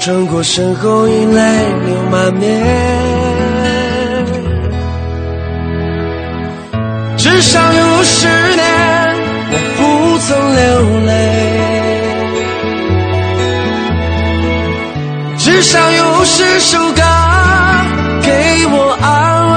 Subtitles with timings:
[0.00, 1.42] 转过身后，已泪
[1.86, 2.48] 流满面。
[7.16, 8.64] 至少有十年，
[9.50, 10.64] 我不曾流
[11.06, 11.10] 泪；
[15.36, 17.02] 至少有十首歌
[18.22, 18.30] 给
[18.70, 19.06] 我安
[19.52, 19.56] 慰。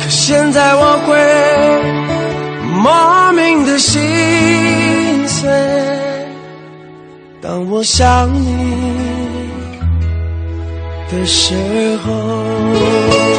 [0.00, 1.16] 可现在我会
[2.82, 4.00] 莫名的心
[5.28, 5.83] 碎。
[7.54, 8.56] 当我想你
[11.08, 11.54] 的时
[11.98, 13.33] 候。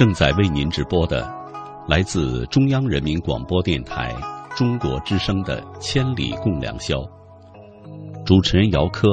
[0.00, 1.30] 正在为您直播的，
[1.86, 4.16] 来自中央人民广播电台
[4.56, 6.96] 中国之声的《千里共良宵》。
[8.24, 9.08] 主持人姚科，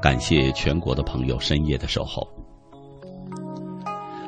[0.00, 2.24] 感谢全国的朋友深夜的守候。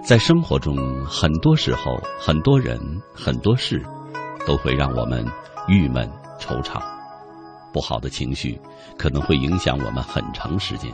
[0.03, 2.77] 在生活中，很多时候，很多人，
[3.15, 3.81] 很多事，
[4.45, 5.25] 都会让我们
[5.69, 6.11] 郁闷
[6.41, 6.83] 惆怅，
[7.73, 8.61] 不好的情绪
[8.99, 10.93] 可能会影响我们很长时间。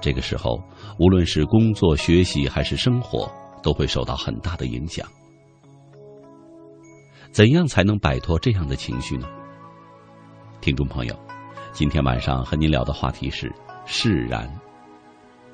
[0.00, 0.58] 这个时候，
[0.98, 3.30] 无论是工作、学习还是生活，
[3.62, 5.06] 都会受到很大的影响。
[7.30, 9.28] 怎样才能摆脱这样的情绪呢？
[10.60, 11.14] 听众朋友，
[11.72, 13.52] 今天晚上和您聊的话题是
[13.84, 14.50] 释然。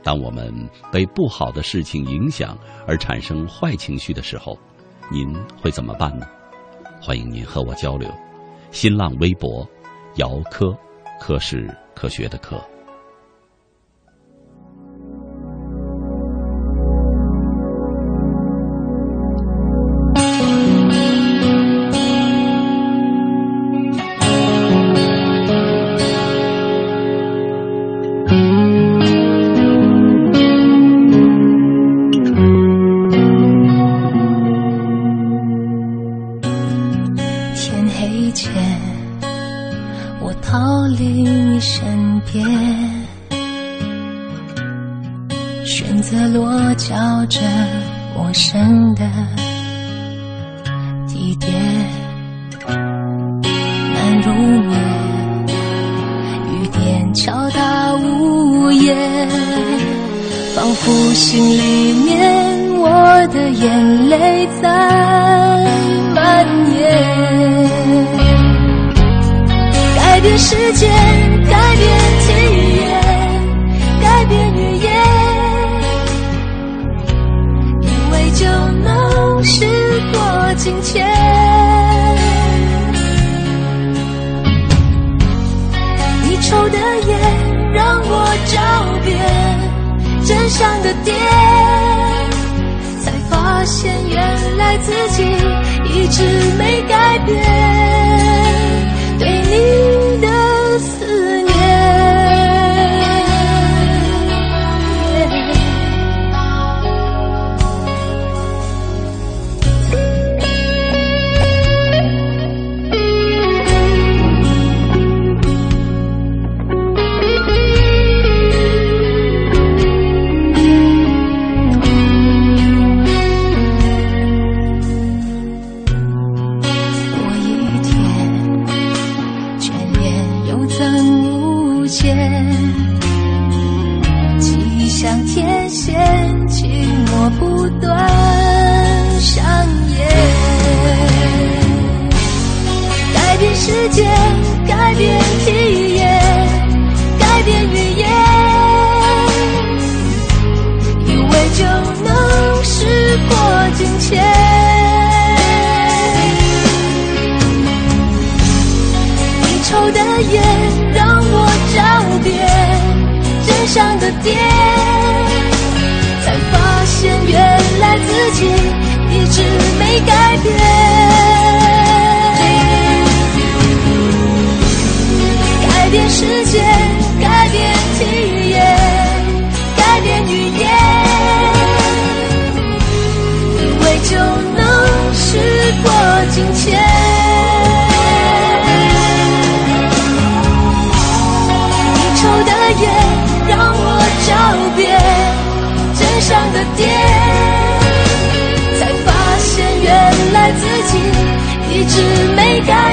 [0.02, 0.54] 当我们
[0.92, 2.56] 被不好的事情影响
[2.86, 4.58] 而产生坏情绪的时候，
[5.10, 6.26] 您会怎么办呢？
[7.00, 8.10] 欢迎您和我交流。
[8.70, 9.68] 新浪微博：
[10.16, 10.76] 姚科，
[11.20, 12.62] 科是科学的科。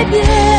[0.06, 0.50] 没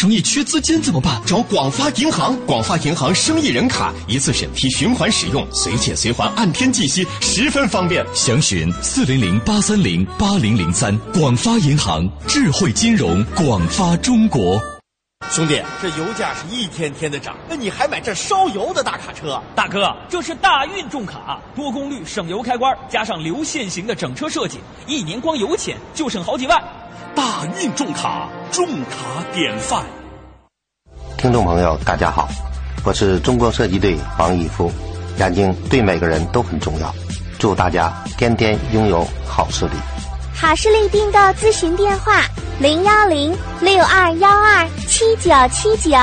[0.00, 1.20] 生意缺资金怎么办？
[1.26, 8.02] 找广发银行，广发银行生意人卡一次审批，循环使用，随借随还，按天计息，十分方便。
[8.14, 10.98] 详询四零零八三零八零零三。
[11.12, 14.58] 广发银行，智慧金融，广发中国。
[15.30, 19.38] 兄弟，这油价是一天天的涨，那你还买这烧油的大卡车？
[19.54, 26.58] 大哥，这是大运重卡，多功率省油开关，加上流线型的整车设计，一年光油钱就省好几万。
[27.14, 29.84] 大运重卡，重卡典范。
[31.16, 32.28] 听众朋友，大家好，
[32.84, 34.70] 我是中国射击队王义夫。
[35.18, 36.94] 眼睛对每个人都很重要，
[37.38, 39.72] 祝大家天天拥有好视力。
[40.34, 42.22] 好视力订购咨询电话：
[42.58, 45.98] 零幺零六二幺二七九七九。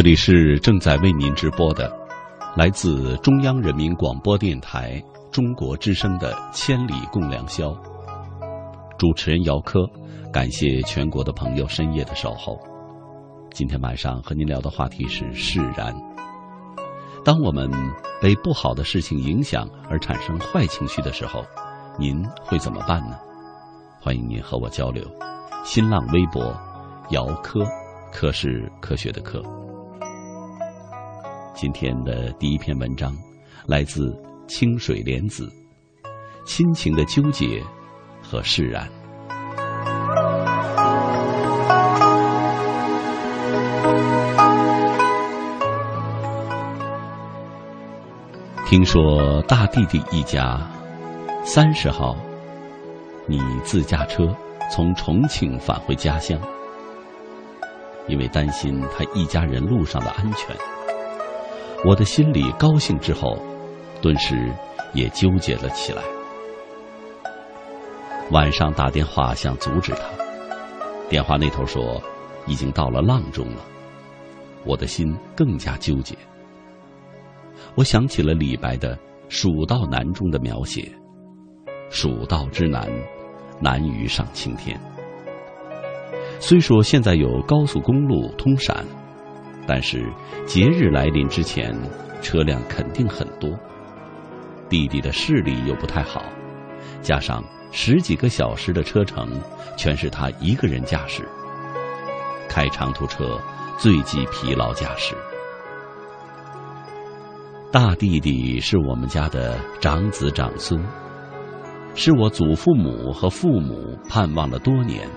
[0.00, 1.94] 这里是正在为您直播的，
[2.56, 4.98] 来自中央人民广播电台
[5.30, 7.68] 中国之声的《千里共良宵》。
[8.96, 9.80] 主持人姚科，
[10.32, 12.58] 感谢全国的朋友深夜的守候。
[13.52, 15.94] 今天晚上和您聊的话题是释然。
[17.22, 17.70] 当我们
[18.22, 21.44] 被不好的事情影响而产生坏情绪的时候，
[21.98, 23.18] 您会怎么办呢？
[24.00, 25.04] 欢迎您和我交流。
[25.62, 26.58] 新浪微博
[27.10, 27.60] 姚科，
[28.10, 29.42] 科是科学的科。
[31.52, 33.14] 今天的第一篇文章
[33.66, 34.16] 来自
[34.46, 35.46] 清水莲子，
[36.46, 37.62] 《亲情的纠结
[38.22, 38.88] 和释然》。
[48.66, 50.60] 听说大弟弟一家
[51.44, 52.16] 三十号，
[53.26, 54.34] 你自驾车
[54.70, 56.40] 从重庆返回家乡，
[58.08, 60.56] 因为担心他一家人路上的安全，
[61.82, 63.38] 我的心里高兴之后，
[64.02, 64.52] 顿时
[64.92, 66.02] 也纠结了起来。
[68.30, 70.02] 晚上打电话想阻止他，
[71.08, 72.00] 电话那头说
[72.46, 73.64] 已经到了阆中了，
[74.66, 76.14] 我的心更加纠结。
[77.74, 78.94] 我想起了李白的
[79.30, 80.92] 《蜀道难》中的描写
[81.88, 82.86] ：“蜀道之难，
[83.58, 84.78] 难于上青天。”
[86.40, 88.84] 虽说现在有高速公路通陕，
[89.70, 90.04] 但是
[90.46, 91.72] 节日来临之前，
[92.20, 93.48] 车辆肯定很多。
[94.68, 96.24] 弟弟的视力又不太好，
[97.00, 99.30] 加上十几个小时的车程，
[99.76, 101.22] 全是他一个人驾驶。
[102.48, 103.38] 开长途车
[103.78, 105.14] 最忌疲劳驾驶。
[107.70, 110.84] 大弟弟是我们家的长子长孙，
[111.94, 115.08] 是我祖父母和父母盼望了多年，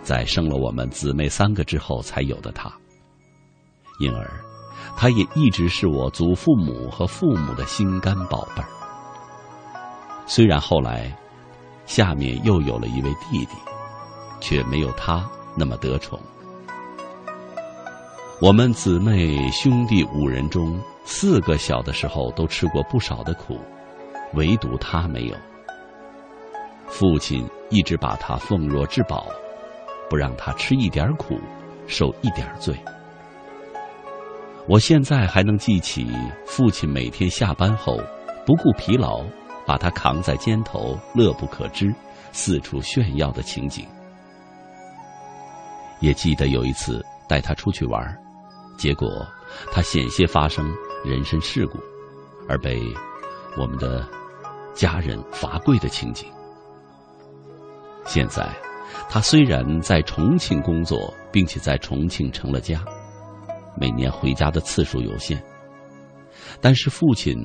[0.00, 2.72] 在生了我们姊妹三个之后才有的他。
[3.98, 4.28] 因而，
[4.96, 8.68] 他也一直是我祖父母和父母的心肝宝贝儿。
[10.26, 11.16] 虽然后来，
[11.86, 13.56] 下面又有了一位弟弟，
[14.40, 16.20] 却没有他那么得宠。
[18.40, 20.78] 我们姊妹兄弟五人中。
[21.08, 23.60] 四个小的时候都吃过不少的苦，
[24.34, 25.36] 唯独他没有。
[26.88, 29.28] 父亲一直把他奉若至宝，
[30.10, 31.38] 不让他吃一点苦，
[31.86, 32.76] 受一点罪。
[34.68, 36.06] 我现在还能记起
[36.44, 37.98] 父亲每天下班后
[38.44, 39.24] 不顾疲劳，
[39.66, 41.94] 把他扛在肩头，乐不可支，
[42.32, 43.86] 四处炫耀的情景。
[46.00, 48.02] 也记得有一次带他出去玩，
[48.76, 49.08] 结果
[49.72, 50.68] 他险些发生。
[51.04, 51.78] 人身事故，
[52.48, 52.82] 而被
[53.56, 54.04] 我们的
[54.74, 56.28] 家人罚跪的情景。
[58.04, 58.44] 现在，
[59.08, 62.84] 他虽然在重庆工作，并且在重庆成了家，
[63.76, 65.42] 每年回家的次数有限，
[66.60, 67.36] 但是父亲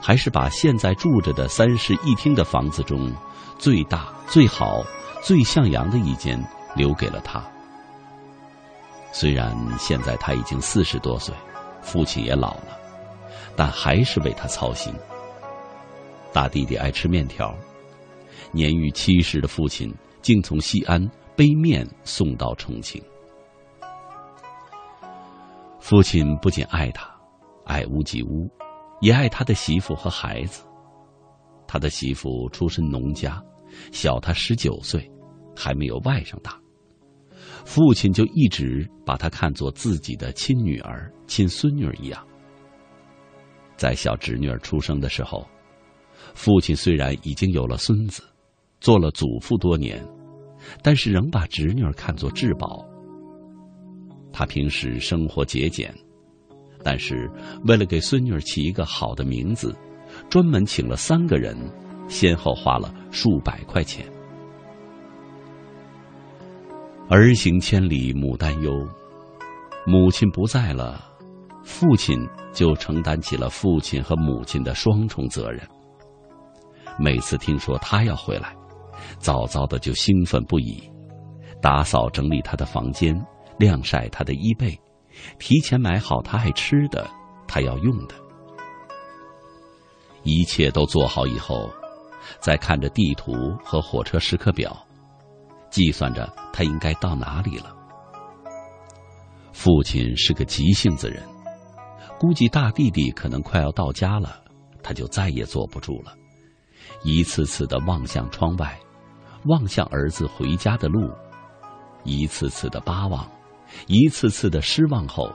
[0.00, 3.12] 还是把现在住着的三室一厅的房子中
[3.58, 4.82] 最大、最好、
[5.22, 6.38] 最向阳的一间
[6.76, 7.42] 留给了他。
[9.12, 11.34] 虽然现在他已经四十多岁，
[11.82, 12.78] 父亲也老了。
[13.56, 14.94] 但还是为他操心。
[16.32, 17.52] 大弟弟爱吃面条，
[18.52, 19.92] 年逾七十的父亲
[20.22, 21.04] 竟从西安
[21.34, 23.02] 背面送到重庆。
[25.88, 27.10] 父亲不仅爱他，
[27.64, 28.46] 爱屋及乌，
[29.00, 30.62] 也爱他的媳妇和孩子。
[31.66, 33.42] 他的媳妇出身农家，
[33.90, 35.10] 小他十九岁，
[35.56, 36.60] 还没有外甥大。
[37.64, 42.22] 父亲就一直把她看作自己的亲女儿、亲孙女一样。
[43.78, 45.48] 在小侄女儿出生的时候，
[46.34, 48.22] 父亲虽然已经有了孙子，
[48.78, 50.06] 做了祖父多年，
[50.82, 52.86] 但是仍把侄女儿看作至宝。
[54.38, 55.92] 他平时生活节俭，
[56.84, 57.28] 但是
[57.64, 59.76] 为了给孙女儿起一个好的名字，
[60.30, 61.56] 专门请了三个人，
[62.06, 64.06] 先后花了数百块钱。
[67.08, 68.70] 儿行千里母担忧，
[69.84, 71.04] 母亲不在了。
[71.64, 72.16] 父亲
[72.52, 75.60] 就承担起了父亲和母亲的双重责任。
[76.96, 78.54] 每次听说他要回来，
[79.18, 80.80] 早早的就兴奋不已，
[81.60, 83.20] 打扫整理他的房间，
[83.58, 84.78] 晾晒他的衣被，
[85.38, 87.08] 提前买好他爱吃的，
[87.46, 88.14] 他要用的。
[90.22, 91.70] 一切都做好以后，
[92.40, 93.32] 再看着地图
[93.64, 94.76] 和火车时刻表，
[95.70, 97.74] 计算着他应该到哪里了。
[99.52, 101.22] 父亲是个急性子人。
[102.18, 104.42] 估计大弟弟可能快要到家了，
[104.82, 106.12] 他就再也坐不住了，
[107.04, 108.76] 一次次的望向窗外，
[109.44, 111.08] 望向儿子回家的路，
[112.02, 113.24] 一次次的巴望，
[113.86, 115.32] 一次次的失望后，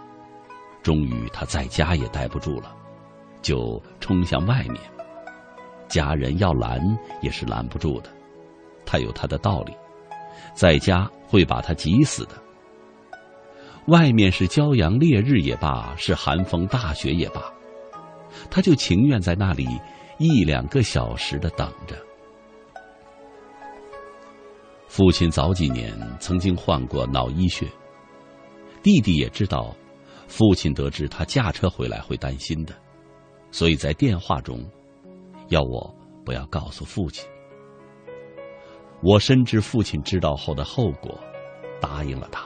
[0.81, 2.75] 终于他在家也待不住了，
[3.41, 4.75] 就冲向外面。
[5.87, 6.79] 家人要拦
[7.21, 8.09] 也是拦不住的，
[8.85, 9.73] 他有他的道理，
[10.55, 12.31] 在家会把他急死的。
[13.87, 17.41] 外面是骄阳烈日也罢，是寒风大雪也罢，
[18.49, 19.67] 他就情愿在那里
[20.17, 21.95] 一两个小时的等着。
[24.87, 27.67] 父亲早几年曾经患过脑溢血，
[28.83, 29.75] 弟弟也知道，
[30.27, 32.75] 父亲得知他驾车回来会担心的，
[33.49, 34.63] 所以在电话中
[35.47, 37.25] 要我不要告诉父亲。
[39.01, 41.17] 我深知父亲知道后的后果，
[41.81, 42.45] 答应了他。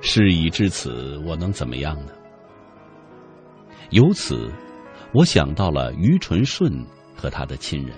[0.00, 2.12] 事已至此，我能怎么样呢？
[3.90, 4.50] 由此，
[5.14, 6.72] 我想到了于纯顺
[7.16, 7.96] 和他的亲人。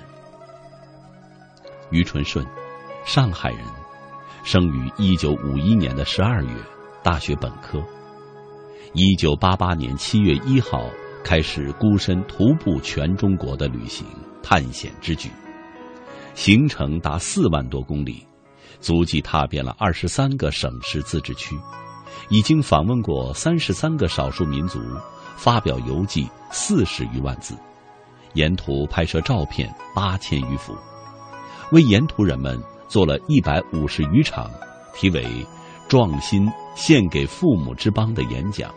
[1.90, 2.44] 于纯顺，
[3.04, 3.60] 上海人，
[4.44, 6.54] 生于一九五一年的十二月，
[7.02, 7.82] 大学本科。
[8.92, 10.84] 一九八八年七月一号
[11.24, 14.06] 开始孤身徒步全中国的旅行
[14.42, 15.30] 探险之举，
[16.34, 18.24] 行程达四万多公里，
[18.80, 21.58] 足迹踏遍了二十三个省市自治区，
[22.28, 24.78] 已经访问过三十三个少数民族。
[25.36, 27.56] 发表游记四十余万字，
[28.34, 30.72] 沿途拍摄照片八千余幅，
[31.72, 32.56] 为沿途人们
[32.88, 34.50] 做了一百五十余场
[34.94, 35.24] 题为
[35.88, 38.72] “壮心献给父母之邦”的演讲。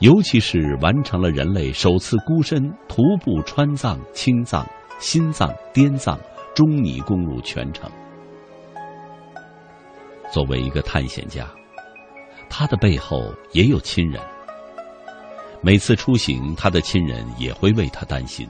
[0.00, 4.64] 尤其是完成了人类首次孤身徒步川藏、青藏、
[5.00, 6.18] 新藏、滇藏、
[6.54, 7.90] 中尼公路全程。
[10.30, 11.48] 作为一个探险家，
[12.48, 13.20] 他的背后
[13.52, 14.22] 也有亲人。
[15.60, 18.48] 每次出行，他的亲人也会为他担心。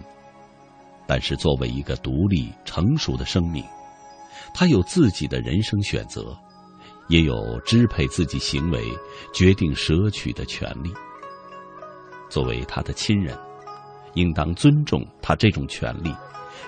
[1.07, 3.65] 但是，作为一个独立成熟的生命，
[4.53, 6.37] 他有自己的人生选择，
[7.09, 8.85] 也有支配自己行为、
[9.33, 10.93] 决定舍取的权利。
[12.29, 13.39] 作为他的亲人，
[14.15, 16.15] 应当尊重他这种权利，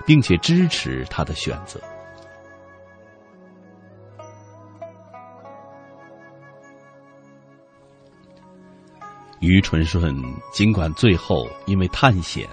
[0.05, 1.79] 并且支持他的选择。
[9.39, 10.15] 于纯顺
[10.53, 12.47] 尽管最后因为探险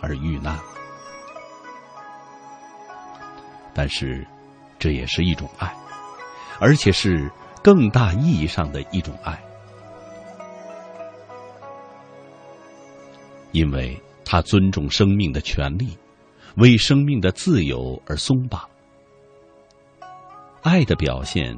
[0.00, 0.58] 而遇难，
[3.74, 4.26] 但是
[4.80, 5.72] 这也是一种爱，
[6.58, 7.30] 而且是
[7.62, 9.40] 更大意义上的一种爱，
[13.52, 15.96] 因为他尊重生命的权利，
[16.56, 18.68] 为生命的自由而松绑。
[20.62, 21.56] 爱的表现，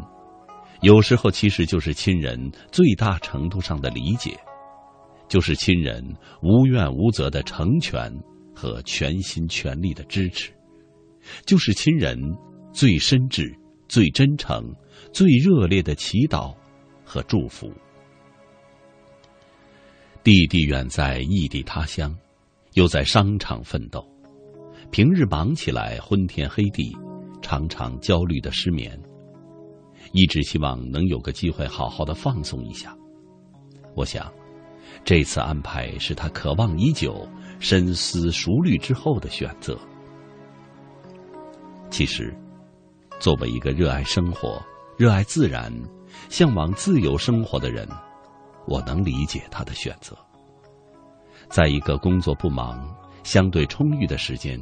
[0.80, 4.37] 有时候其实就是亲人最大程度上的理解。
[5.28, 6.04] 就是亲人
[6.42, 8.12] 无怨无责的成全
[8.54, 10.52] 和全心全力的支持，
[11.46, 12.18] 就是亲人
[12.72, 13.54] 最深挚、
[13.88, 14.74] 最真诚、
[15.12, 16.54] 最热烈的祈祷
[17.04, 17.72] 和祝福。
[20.24, 22.16] 弟弟远在异地他乡，
[22.74, 24.04] 又在商场奋斗，
[24.90, 26.96] 平日忙起来昏天黑地，
[27.40, 28.98] 常常焦虑的失眠，
[30.12, 32.96] 一直希望能有个机会好好的放松一下。
[33.94, 34.32] 我想。
[35.04, 37.26] 这次安排是他渴望已久、
[37.58, 39.76] 深思熟虑之后的选择。
[41.90, 42.32] 其实，
[43.22, 44.61] 作为一个热爱生活、
[44.96, 45.72] 热爱自然、
[46.28, 47.88] 向往自由生活的人，
[48.66, 50.18] 我能理解他的选择。
[51.48, 52.85] 在一个工作不忙、
[53.22, 54.61] 相对充裕的时间，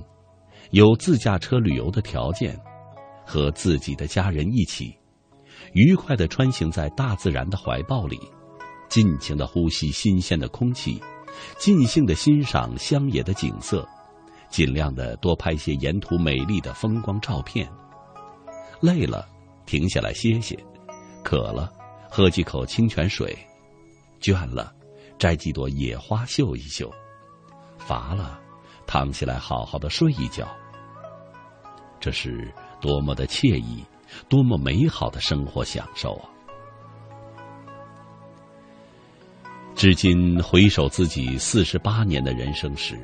[0.73, 2.55] 有自驾车旅游的条件，
[3.25, 4.95] 和自己的家人一起，
[5.73, 8.21] 愉快地穿行在大自然的怀抱里。
[8.91, 11.01] 尽情的呼吸新鲜的空气，
[11.57, 13.89] 尽兴的欣赏乡野的景色，
[14.51, 17.67] 尽量的多拍些沿途美丽的风光照片。
[18.81, 19.29] 累了，
[19.67, 20.57] 停下来歇歇；
[21.23, 21.71] 渴了，
[22.11, 23.29] 喝几口清泉水；
[24.21, 24.73] 倦了，
[25.19, 26.91] 摘几朵野花嗅一嗅；
[27.79, 28.41] 乏了，
[28.87, 30.49] 躺下来好好的睡一觉。
[32.01, 33.85] 这是多么的惬意，
[34.29, 36.31] 多么美好的生活享受啊！
[39.77, 42.99] 至今回首自己四十八年的人生时，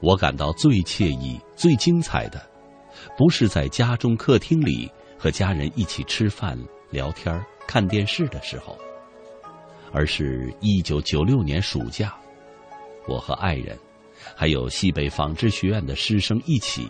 [0.00, 2.40] 我感到最惬意、最精彩的，
[3.16, 6.58] 不是在家中客厅里和家人一起吃饭、
[6.90, 8.76] 聊天、看电视的时候，
[9.92, 12.14] 而是一九九六年暑假，
[13.06, 13.78] 我和爱人，
[14.34, 16.88] 还有西北纺织学院的师生一起，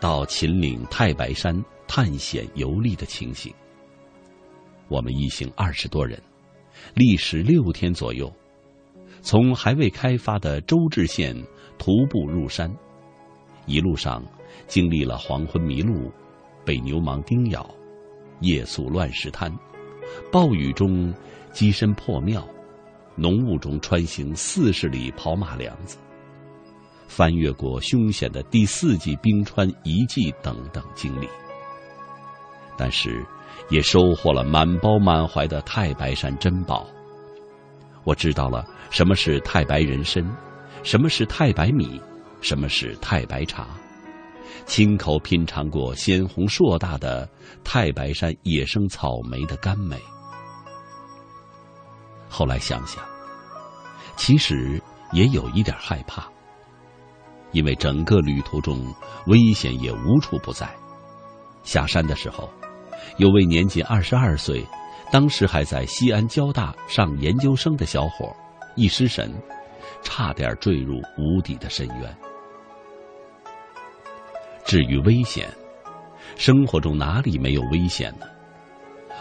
[0.00, 1.54] 到秦岭太白山
[1.86, 3.52] 探险游历的情形。
[4.88, 6.20] 我们一行二十多人。
[6.94, 8.30] 历时六天左右，
[9.22, 11.34] 从还未开发的周至县
[11.78, 12.70] 徒步入山，
[13.64, 14.22] 一路上
[14.66, 16.12] 经历了黄昏迷路、
[16.64, 17.68] 被牛虻叮咬、
[18.40, 19.52] 夜宿乱石滩、
[20.30, 21.12] 暴雨中
[21.52, 22.46] 机身破庙、
[23.16, 25.98] 浓雾中穿行四十里跑马梁子、
[27.08, 31.28] 翻越过凶险的第四纪冰川遗迹等等经历，
[32.76, 33.24] 但是。
[33.70, 36.86] 也收获了满包满怀的太白山珍宝。
[38.02, 40.22] 我知道了什么是太白人参，
[40.82, 41.98] 什么是太白米，
[42.42, 43.68] 什么是太白茶，
[44.66, 47.28] 亲口品尝过鲜红硕大的
[47.62, 50.00] 太白山野生草莓的甘美。
[52.28, 53.04] 后来想想，
[54.16, 56.26] 其实也有一点害怕，
[57.52, 58.92] 因为整个旅途中
[59.26, 60.68] 危险也无处不在。
[61.62, 62.50] 下山的时候，
[63.18, 64.66] 有位年仅二十二岁，
[65.12, 68.34] 当时还在西安交大上研究生的小伙，
[68.74, 69.32] 一失神，
[70.02, 72.16] 差点坠入无底的深渊。
[74.64, 75.48] 至于危险，
[76.36, 78.26] 生活中哪里没有危险呢？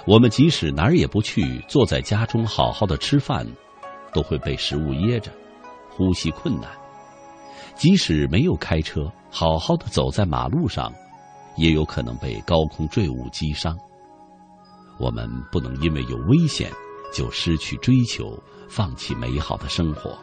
[0.05, 3.45] 我们即使哪儿也不去，坐在家中好好的吃饭，
[4.13, 5.31] 都会被食物噎着，
[5.89, 6.69] 呼吸困难；
[7.75, 10.93] 即使没有开车，好好的走在马路上，
[11.57, 13.77] 也有可能被高空坠物击伤。
[14.99, 16.71] 我们不能因为有危险
[17.13, 20.17] 就失去追求，放弃美好的生活。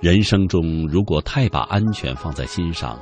[0.00, 2.98] 人生中，如果太把安全放在心上，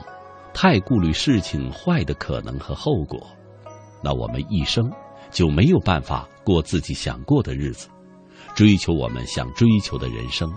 [0.53, 3.25] 太顾虑事情坏的可能和后果，
[4.03, 4.91] 那我们一生
[5.31, 7.89] 就没有办法过自己想过的日子，
[8.57, 10.53] 追求我们想追求的人生，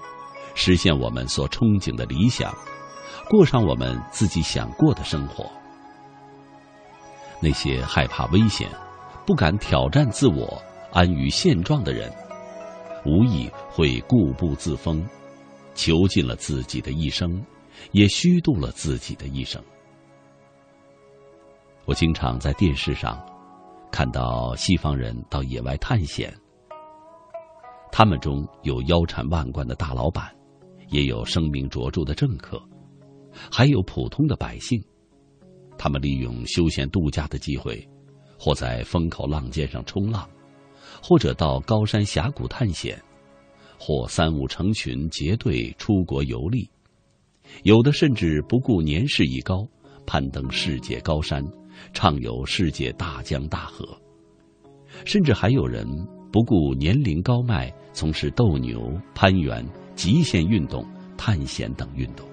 [0.56, 2.52] 实现我们所憧憬的理想，
[3.30, 5.46] 过上我们自己想过的生活。
[7.40, 8.68] 那些害怕危险、
[9.28, 10.60] 不敢挑战自我、
[10.92, 12.12] 安于现状的人，
[13.06, 15.08] 无疑会固步自封。
[15.74, 17.44] 囚禁了自己的一生，
[17.92, 19.62] 也虚度了自己的一生。
[21.86, 23.20] 我经常在电视上
[23.92, 26.34] 看到西方人到野外探险，
[27.92, 30.34] 他们中有腰缠万贯的大老板，
[30.90, 32.62] 也有声名卓著的政客，
[33.52, 34.82] 还有普通的百姓。
[35.78, 37.84] 他们利用休闲度假的机会，
[38.38, 40.30] 或在风口浪尖上冲浪，
[41.02, 43.02] 或者到高山峡谷探险。
[43.84, 46.70] 或三五成群结队出国游历，
[47.64, 49.68] 有的甚至不顾年事已高，
[50.06, 51.44] 攀登世界高山，
[51.92, 53.84] 畅游世界大江大河。
[55.04, 55.84] 甚至还有人
[56.32, 59.66] 不顾年龄高迈，从事斗牛、攀援、
[59.96, 60.86] 极限运动、
[61.18, 62.24] 探险等运动。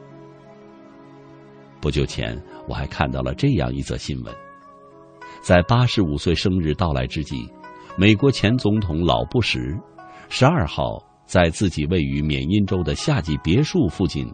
[1.81, 4.35] 不久前，我还看到了这样一则新闻：
[5.41, 7.51] 在八十五岁生日到来之际，
[7.97, 9.75] 美国前总统老布什
[10.29, 11.08] 十二号。
[11.29, 14.27] 在自己位于缅因州的夏季别墅附近，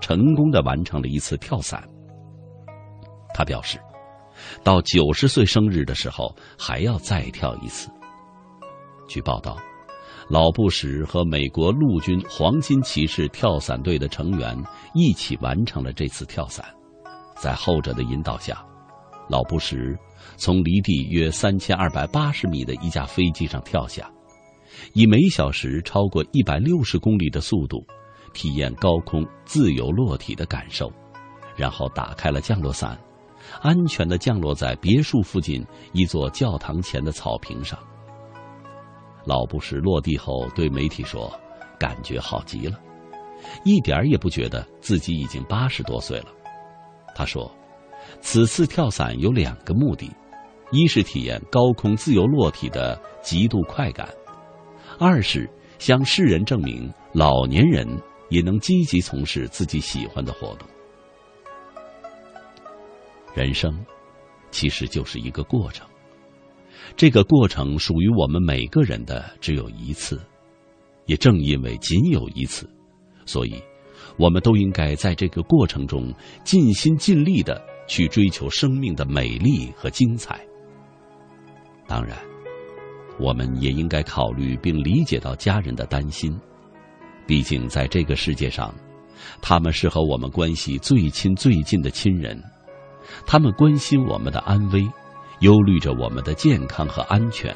[0.00, 1.82] 成功的完成了一次跳伞。
[3.34, 3.80] 他表示，
[4.62, 7.90] 到九十岁生日的时候还要再跳一次。
[9.08, 9.58] 据报道，
[10.30, 14.56] 老布什和美国陆军黄金骑士跳伞队的成员
[14.94, 16.64] 一起完成了这次跳伞。
[17.34, 18.64] 在后者的引导下，
[19.28, 19.98] 老布什
[20.36, 24.08] 从离地约三千二百八十米的一架飞机上跳下。
[24.92, 27.84] 以每小时超过一百六十公里的速度，
[28.32, 30.92] 体验高空自由落体的感受，
[31.56, 32.98] 然后打开了降落伞，
[33.62, 37.78] 安全的降落在别墅附近一座教堂前的草坪上。
[39.24, 41.32] 老布什落地后对媒体说
[41.80, 42.78] ：“感觉好极了，
[43.64, 46.26] 一点儿也不觉得自己已经八十多岁了。”
[47.14, 47.50] 他说
[48.20, 50.10] ：“此次跳伞有两个目的，
[50.70, 54.08] 一是体验高空自由落体的极度快感。”
[54.98, 57.86] 二是向世人证明，老年人
[58.30, 60.66] 也能积极从事自己喜欢的活动。
[63.34, 63.84] 人生
[64.50, 65.86] 其实就是一个过程，
[66.96, 70.18] 这个过程属于我们每个人的只有一次，
[71.04, 72.66] 也正因为仅有一次，
[73.26, 73.62] 所以
[74.16, 76.10] 我们都应该在这个过程中
[76.42, 80.40] 尽心尽力的去追求生命的美丽和精彩。
[81.86, 82.16] 当然。
[83.18, 86.38] 我们也应该考虑并理解到家人的担心，
[87.26, 88.74] 毕竟在这个世界上，
[89.40, 92.40] 他们是和我们关系最亲最近的亲人，
[93.26, 94.86] 他们关心我们的安危，
[95.40, 97.54] 忧虑着我们的健康和安全，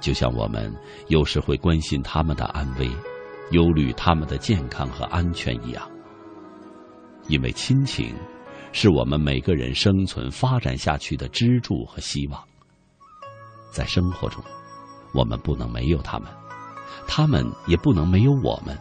[0.00, 0.72] 就像我们
[1.08, 2.90] 有时会关心他们的安危，
[3.52, 5.88] 忧虑他们的健康和安全一样。
[7.28, 8.14] 因为亲情，
[8.72, 12.51] 是我们每个人生存发展下去的支柱和希望。
[13.72, 14.44] 在生活中，
[15.12, 16.28] 我们不能没有他们，
[17.08, 18.78] 他们也不能没有我们。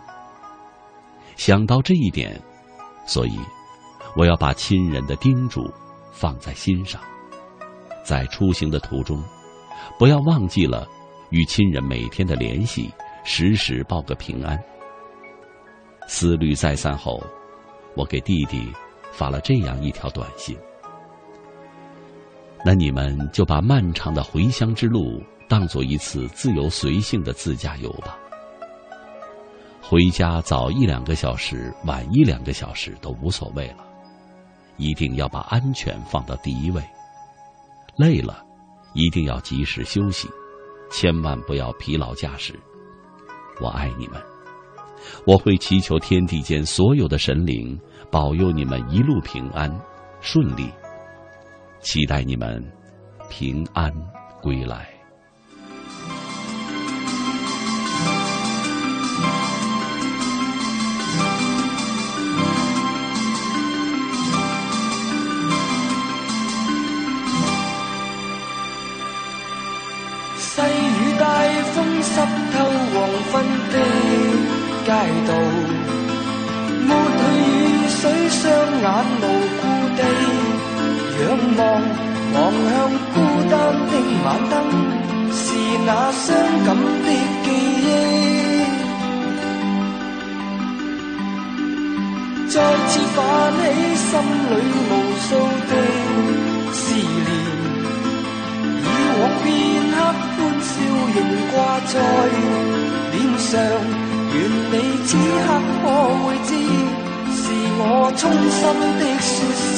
[1.38, 2.39] 想到这一点，
[3.08, 3.39] 所以
[4.15, 5.71] 我要把亲人的叮嘱
[6.12, 7.01] 放在心上，
[8.04, 9.23] 在出行的途中，
[9.97, 10.88] 不要忘记了
[11.30, 14.62] 与亲人每天的联系，时时报个平安。
[16.08, 17.23] 思虑再三后，
[17.95, 18.69] 我给弟弟
[19.13, 20.58] 发了这样一条短信。
[22.63, 28.17] 那你们就把漫长的回乡之路当做一次自由随性的自驾游吧。
[29.82, 33.86] 回家早一两个小时，晚一两个小时都无所谓了，
[34.78, 36.82] 一定要把安全放到第一位。
[37.97, 38.45] 累了，
[38.93, 40.30] 一定要及时休息，
[40.91, 42.58] 千万不要疲劳驾驶。
[43.60, 44.21] 我爱你们，
[45.26, 47.78] 我会祈求天地间所有的神灵
[48.10, 49.69] 保佑你们一路平安
[50.21, 50.71] 顺利，
[51.82, 52.63] 期待你们
[53.30, 53.91] 平安
[54.41, 54.88] 归来。
[70.38, 71.26] 细雨大
[71.74, 72.20] 风湿
[72.54, 72.56] 透
[72.94, 72.96] 黄
[73.32, 73.34] 昏
[73.72, 73.76] 的
[74.86, 74.89] 街
[75.28, 75.30] 道，
[76.88, 78.41] 抹去雨水，双
[78.82, 78.86] 眼
[79.17, 79.24] 无
[79.62, 79.63] 故
[79.98, 80.00] 地
[81.58, 81.60] 望，
[82.34, 82.38] 望
[82.70, 82.74] 向
[83.13, 83.15] 孤
[83.50, 83.54] 单
[83.89, 84.54] 的晚灯，
[85.32, 85.44] 是
[85.86, 86.26] 那伤
[86.65, 87.08] 感的
[87.44, 87.48] 记
[87.86, 87.88] 忆，
[92.50, 92.56] 再
[92.88, 93.17] 次泛
[93.58, 93.63] 起
[93.96, 94.10] 心
[94.50, 94.52] 里
[94.89, 95.28] 无数
[95.70, 95.72] 的
[96.74, 97.28] 思念。
[98.84, 98.86] 以
[99.20, 99.46] 往片
[99.91, 99.96] 刻
[100.36, 100.72] 欢笑
[101.15, 101.17] 仍
[101.52, 101.56] 挂
[101.88, 101.94] 在
[103.12, 103.50] 脸上，
[104.34, 104.36] 愿
[104.72, 104.74] 你
[105.06, 105.10] 此
[105.46, 105.50] 刻
[105.82, 105.84] 可
[106.24, 106.50] 会知，
[107.36, 107.44] 是
[107.78, 107.82] 我
[108.17, 108.60] 衷心
[109.00, 109.34] 的说
[109.76, 109.78] 声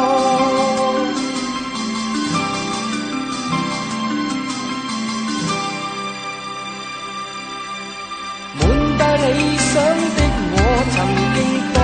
[9.71, 10.19] 想的
[10.51, 10.55] 我，
[10.91, 10.95] 曾
[11.33, 11.37] 经
[11.71, 11.77] 多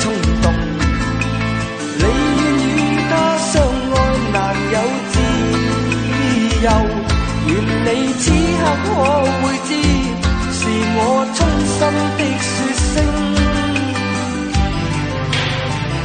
[0.00, 0.02] 冲
[0.42, 0.44] 动，
[1.98, 2.68] 你愿与
[3.08, 3.52] 他相
[3.92, 3.96] 爱，
[4.32, 4.36] 难
[4.72, 4.76] 有
[5.12, 5.14] 自。
[6.64, 6.66] 由，
[7.46, 7.50] 愿
[7.84, 8.24] 你此
[8.58, 8.88] 刻可
[9.38, 9.70] 会知，
[10.58, 10.60] 是
[10.96, 10.98] 我
[11.36, 11.40] 衷
[11.70, 11.80] 心
[12.18, 12.94] 的说声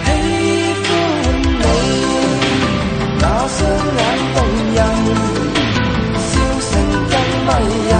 [0.06, 0.08] 喜
[0.84, 0.88] 欢
[1.58, 1.60] 你。
[3.20, 3.58] 那双
[3.98, 4.00] 眼
[4.36, 4.38] 动
[4.76, 4.80] 人，
[6.28, 6.72] 笑声
[7.10, 7.14] 更
[7.48, 7.50] 迷
[7.90, 7.94] 人。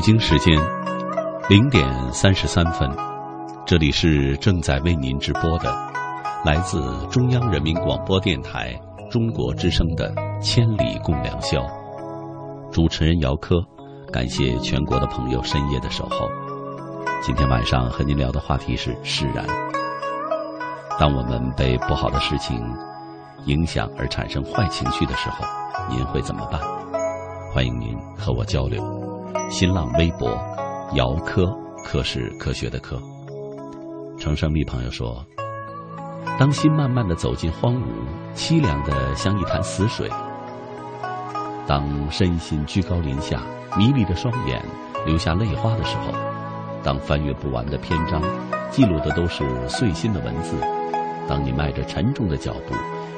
[0.00, 0.58] 北京时间
[1.50, 2.90] 零点三十三分，
[3.66, 5.70] 这里是正在为您直播的，
[6.42, 8.74] 来自中央人民广播电台
[9.10, 10.10] 中国之声的
[10.40, 11.58] 《千里共良宵》，
[12.72, 13.56] 主持人姚科，
[14.10, 16.26] 感谢全国的朋友深夜的守候。
[17.20, 19.44] 今天晚上和您聊的话题是释然。
[20.98, 22.58] 当我们被不好的事情
[23.44, 25.44] 影响而产生坏情绪的时候，
[25.90, 26.58] 您会怎么办？
[27.52, 28.99] 欢迎您和我交流。
[29.48, 30.30] 新浪微博，
[30.94, 31.46] 姚科，
[31.84, 33.00] 科是科学的科。
[34.18, 35.24] 程胜利朋友说
[36.38, 37.82] ：“当心慢慢的走进荒芜，
[38.34, 40.08] 凄凉的像一潭死水；
[41.66, 43.42] 当身心居高临下，
[43.76, 44.62] 迷离的双眼
[45.06, 46.12] 流下泪花的时候，
[46.82, 48.22] 当翻阅不完的篇章，
[48.70, 50.54] 记录的都是碎心的文字；
[51.28, 52.74] 当你迈着沉重的脚步，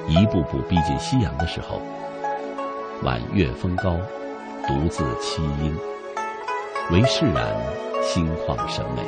[0.09, 1.81] 一步步逼近夕阳的时候，
[3.03, 3.97] 晚月风高，
[4.67, 5.77] 独自栖莺。”
[6.91, 7.57] 唯释然，
[8.03, 9.03] 心旷神美。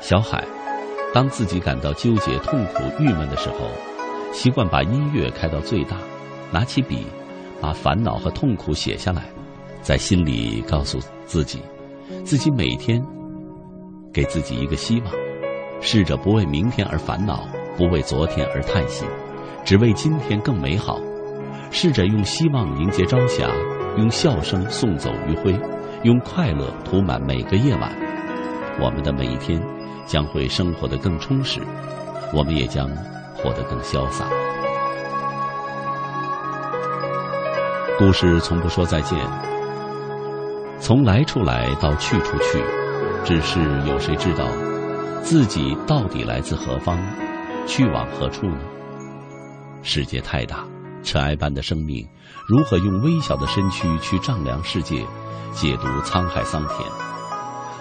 [0.00, 0.44] 小海，
[1.14, 3.68] 当自己感到纠结、痛苦、郁闷的时候，
[4.32, 5.96] 习惯把音乐开到最大，
[6.50, 7.06] 拿起笔，
[7.60, 9.22] 把烦恼和痛苦写下来，
[9.80, 11.62] 在心里告诉自己，
[12.24, 13.02] 自己每天
[14.12, 15.12] 给自己一个希望，
[15.80, 17.46] 试着不为明天而烦恼，
[17.78, 19.06] 不为昨天而叹息，
[19.64, 20.98] 只为今天更美好。
[21.74, 23.48] 试着用希望迎接朝霞，
[23.96, 25.58] 用笑声送走余晖，
[26.02, 27.90] 用快乐涂满每个夜晚。
[28.78, 29.60] 我们的每一天
[30.06, 31.60] 将会生活得更充实，
[32.34, 32.86] 我们也将
[33.34, 34.26] 活得更潇洒。
[37.98, 39.18] 故事从不说再见，
[40.78, 42.62] 从来处来到去处去，
[43.24, 43.58] 只是
[43.88, 44.46] 有谁知道
[45.22, 46.98] 自己到底来自何方，
[47.66, 48.58] 去往何处呢？
[49.82, 50.64] 世界太大。
[51.02, 52.06] 尘埃般的生命，
[52.48, 55.04] 如何用微小的身躯去丈量世界、
[55.52, 56.88] 解读沧海桑田？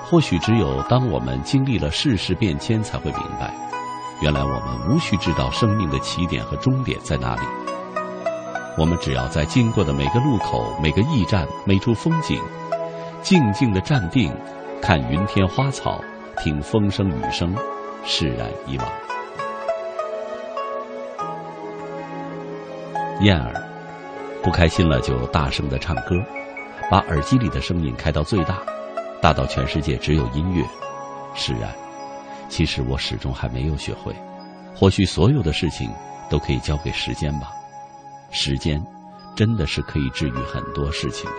[0.03, 3.53] 或许只有当我们经历了世事变迁，才会明白，
[4.21, 7.41] 原来我们无需知道生命的起点和终点在哪里。
[8.77, 12.41] 我们只要在经过的每个路口、每个驿站、每处风景，
[13.21, 14.33] 静静的站定，
[14.81, 16.01] 看云天花草，
[16.43, 17.53] 听风声雨声，
[18.03, 19.10] 释然以往。
[23.19, 23.53] 燕儿，
[24.41, 26.15] 不开心了就大声的唱歌，
[26.89, 28.59] 把耳机里的声音开到最大，
[29.21, 30.65] 大到全世界只有音乐。
[31.35, 31.71] 释然，
[32.49, 34.15] 其实我始终还没有学会。
[34.75, 35.87] 或许所有的事情
[36.29, 37.51] 都可以交给时间吧。
[38.31, 38.81] 时间，
[39.35, 41.35] 真的是可以治愈很多事情的。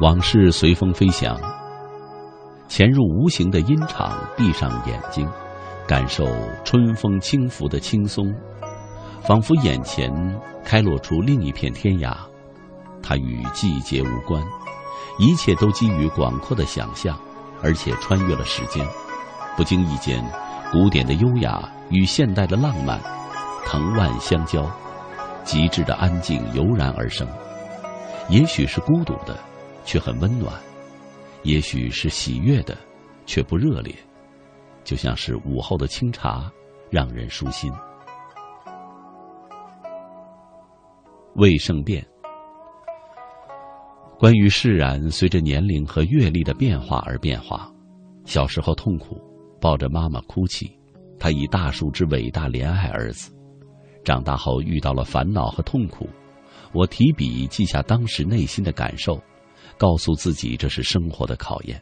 [0.00, 1.40] 往事随风飞翔，
[2.68, 5.26] 潜入无形的音场，闭上眼睛。
[5.88, 6.28] 感受
[6.66, 8.30] 春风轻拂的轻松，
[9.22, 10.12] 仿佛眼前
[10.62, 12.14] 开落出另一片天涯。
[13.02, 14.42] 它与季节无关，
[15.18, 17.18] 一切都基于广阔的想象，
[17.62, 18.86] 而且穿越了时间。
[19.56, 20.22] 不经意间，
[20.70, 23.00] 古典的优雅与现代的浪漫，
[23.64, 24.70] 藤蔓相交，
[25.42, 27.26] 极致的安静油然而生。
[28.28, 29.34] 也许是孤独的，
[29.86, 30.52] 却很温暖；
[31.44, 32.76] 也许是喜悦的，
[33.24, 33.94] 却不热烈。
[34.88, 36.50] 就像是午后的清茶，
[36.90, 37.70] 让人舒心。
[41.34, 42.02] 未圣变，
[44.18, 47.70] 关于释然，随着年龄和阅历的变化而变化。
[48.24, 49.20] 小时候痛苦，
[49.60, 50.74] 抱着妈妈哭泣，
[51.18, 53.30] 他以大树之伟大怜爱儿子。
[54.02, 56.08] 长大后遇到了烦恼和痛苦，
[56.72, 59.22] 我提笔记下当时内心的感受，
[59.76, 61.78] 告诉自己这是生活的考验。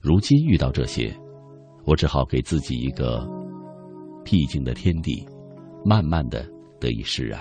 [0.00, 1.16] 如今遇到这些。
[1.84, 3.26] 我只好给自己一个
[4.24, 5.26] 僻静的天地，
[5.84, 6.46] 慢慢的
[6.78, 7.40] 得以释然，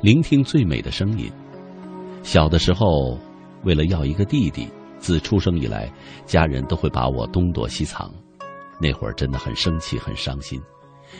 [0.00, 1.30] 聆听最美的声音。
[2.22, 3.18] 小的时候，
[3.64, 4.68] 为了要一个弟弟，
[4.98, 5.92] 自出生以来，
[6.24, 8.12] 家人都会把我东躲西藏。
[8.80, 10.60] 那会儿真的很生气，很伤心，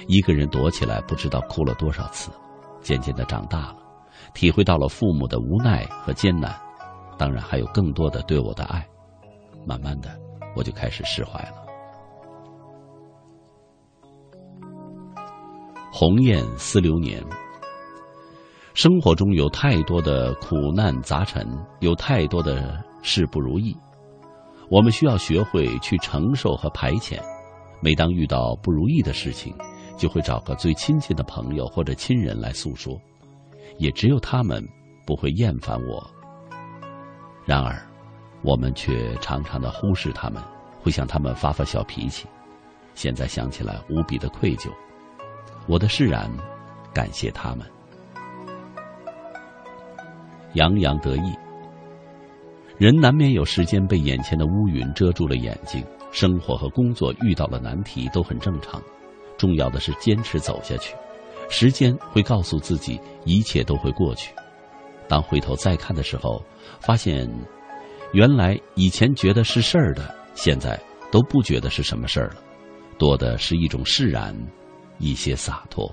[0.08, 2.30] 一个人躲起来，不知道哭了多少次。
[2.82, 3.76] 渐渐的长大了，
[4.34, 6.54] 体会到了父母的无奈和艰难，
[7.16, 8.86] 当然还有更多的对我的爱。
[9.66, 10.16] 慢慢的，
[10.54, 11.66] 我就开始释怀了。
[15.92, 17.22] 鸿雁思流年。
[18.74, 21.46] 生活中有太多的苦难杂陈，
[21.80, 23.76] 有太多的事不如意，
[24.70, 27.18] 我们需要学会去承受和排遣。
[27.80, 29.56] 每当遇到不如意的事情，
[29.96, 33.00] 就会找个最亲近的朋友或者亲人来诉说，
[33.78, 34.62] 也只有他们
[35.06, 36.06] 不会厌烦我。
[37.44, 37.82] 然而。
[38.46, 40.40] 我们却常常的忽视他们，
[40.80, 42.28] 会向他们发发小脾气。
[42.94, 44.70] 现在想起来无比的愧疚。
[45.66, 46.30] 我的释然，
[46.94, 47.66] 感谢他们。
[50.52, 51.36] 洋洋得意。
[52.78, 58.80] 人难免有时间被眼前的乌云遮住了眼睛，生活和工作遇到了难题都很正常，
[59.36, 60.94] 重要的是坚持走下去。
[61.48, 64.32] 时间会告诉自己，一切都会过去。
[65.08, 66.40] 当回头再看的时候，
[66.80, 67.28] 发现，
[68.12, 70.80] 原来以前觉得是事儿的，现在
[71.10, 72.36] 都不觉得是什么事儿了，
[72.98, 74.34] 多的是一种释然，
[74.98, 75.92] 一些洒脱。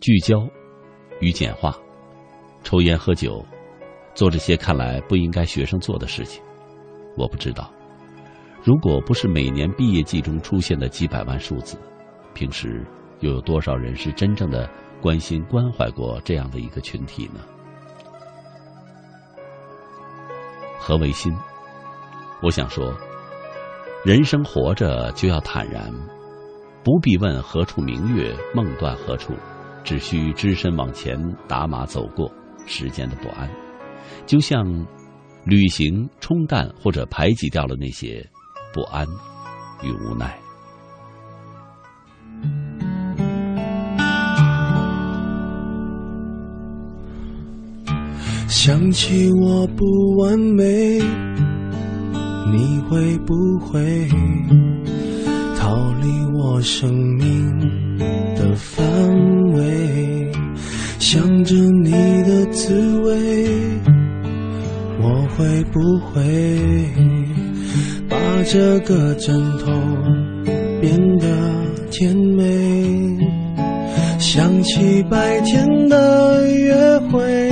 [0.00, 0.48] 聚焦
[1.20, 1.76] 与简化，
[2.64, 3.44] 抽烟喝酒，
[4.14, 6.42] 做这些看来不应该学生做的事情。
[7.16, 7.70] 我不知道，
[8.64, 11.76] 如果不是每年毕业季中出现的几百万数字，
[12.34, 12.84] 平时
[13.20, 14.68] 又有多少人是真正的
[15.02, 17.40] 关心关怀过这样的一个群体呢？
[20.78, 21.36] 何为心？
[22.40, 22.94] 我想说，
[24.04, 25.92] 人生活着就要坦然，
[26.82, 29.34] 不必问何处明月，梦断何处。
[29.84, 32.30] 只需只身往前打马走过
[32.66, 33.50] 时间的不安，
[34.26, 34.64] 就像
[35.44, 38.24] 旅行冲淡或者排挤掉了那些
[38.72, 39.04] 不安
[39.82, 40.38] 与无奈。
[48.52, 49.84] 想起我不
[50.18, 50.98] 完美，
[52.52, 54.06] 你会不会
[55.58, 57.58] 逃离我生命
[58.36, 58.86] 的范
[59.54, 60.30] 围？
[60.98, 61.90] 想着你
[62.24, 63.56] 的滋味，
[65.00, 66.22] 我会不会
[68.06, 69.72] 把这个枕头
[70.78, 71.26] 变得
[71.90, 73.18] 甜美？
[74.18, 77.51] 想起白天的约会，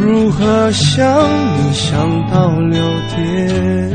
[0.00, 1.06] 如何想
[1.58, 2.80] 你想到六
[3.14, 3.90] 点？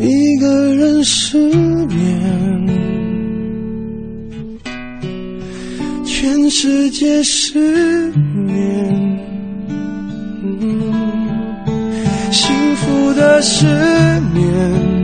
[0.00, 1.94] 一个人失眠。
[6.04, 9.18] 全世界失眠，
[12.30, 13.66] 幸福的失
[14.34, 15.03] 眠，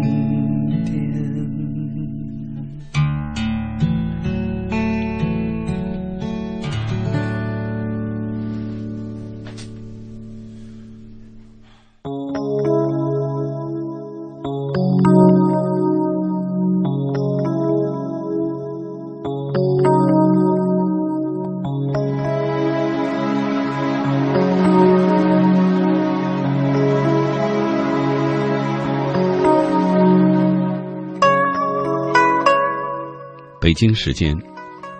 [33.71, 34.37] 北京时间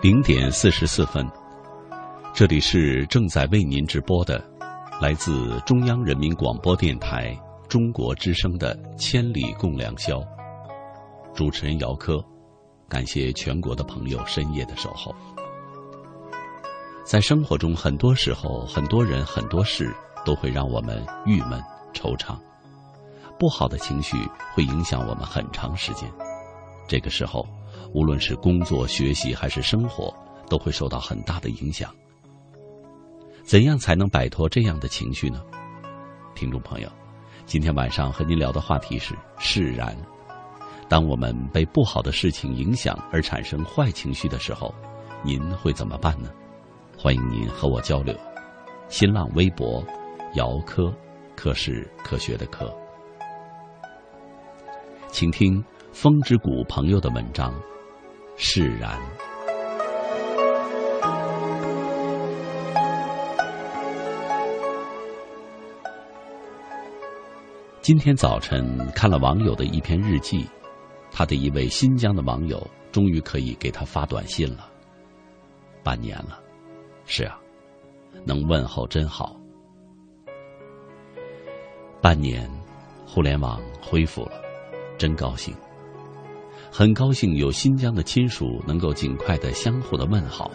[0.01, 1.29] 零点四十四分，
[2.33, 4.41] 这里是正在为您直播的，
[5.01, 10.19] 来自中央人民广播电台中国之声的《千里共良宵》，
[11.35, 12.23] 主持人姚科，
[12.87, 15.13] 感谢全国的朋友深夜的守候。
[17.03, 19.93] 在生活中，很多时候，很多人、很多事
[20.23, 21.61] 都会让我们郁闷、
[21.93, 22.39] 惆怅，
[23.37, 24.15] 不好的情绪
[24.53, 26.09] 会影响我们很长时间。
[26.87, 27.45] 这个时候。
[27.93, 30.13] 无论是工作、学习还是生活，
[30.49, 31.93] 都会受到很大的影响。
[33.43, 35.41] 怎样才能摆脱这样的情绪呢？
[36.35, 36.89] 听众朋友，
[37.45, 39.95] 今天晚上和您聊的话题是释然。
[40.87, 44.73] 当我们被不好的事情影响而产生坏情绪的时候，
[45.23, 46.29] 您会怎么办呢？
[46.97, 48.15] 欢迎您和我交流。
[48.87, 49.83] 新浪微博：
[50.35, 50.93] 姚科，
[51.35, 52.73] 科是科学的科。
[55.09, 57.53] 请听风之谷朋友的文章。
[58.35, 58.99] 释然。
[67.81, 70.47] 今天早晨看了网友的一篇日记，
[71.11, 74.69] 他的一位新疆的网友终于可以给他发短信了。
[75.83, 76.39] 半年了，
[77.05, 77.39] 是啊，
[78.23, 79.35] 能问候真好。
[81.99, 82.49] 半年，
[83.05, 84.33] 互联网恢复了，
[84.97, 85.55] 真高兴。
[86.73, 90.49] 很高兴有新疆的亲属能够尽快的相互的问好。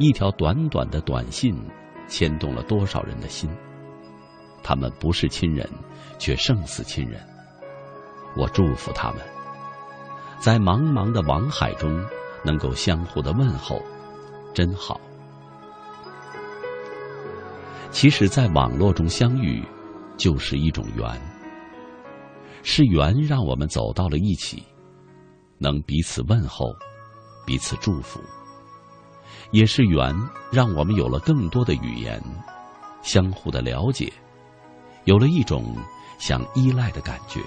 [0.00, 1.56] 一条短短的短信，
[2.08, 3.48] 牵动了多少人的心？
[4.64, 5.68] 他们不是亲人，
[6.18, 7.20] 却胜似亲人。
[8.36, 9.20] 我祝福他们，
[10.40, 12.04] 在茫茫的网海中
[12.44, 13.80] 能够相互的问候，
[14.52, 15.00] 真好。
[17.92, 19.64] 其实，在网络中相遇，
[20.16, 21.06] 就是一种缘，
[22.64, 24.64] 是缘让我们走到了一起。
[25.62, 26.74] 能彼此问候，
[27.44, 28.18] 彼此祝福，
[29.50, 30.10] 也是缘，
[30.50, 32.18] 让我们有了更多的语言，
[33.02, 34.10] 相互的了解，
[35.04, 35.76] 有了一种
[36.18, 37.42] 想依赖的感觉。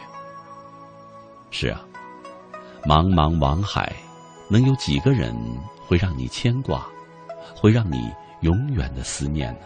[1.49, 1.84] 是啊，
[2.84, 3.91] 茫茫网海，
[4.47, 5.36] 能有几个人
[5.88, 6.86] 会让你牵挂，
[7.55, 8.11] 会让你
[8.41, 9.61] 永远的思念呢？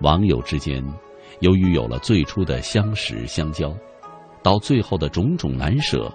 [0.00, 0.82] 网友之间，
[1.40, 3.76] 由于有了最初的相识相交，
[4.42, 6.10] 到最后的种种难舍。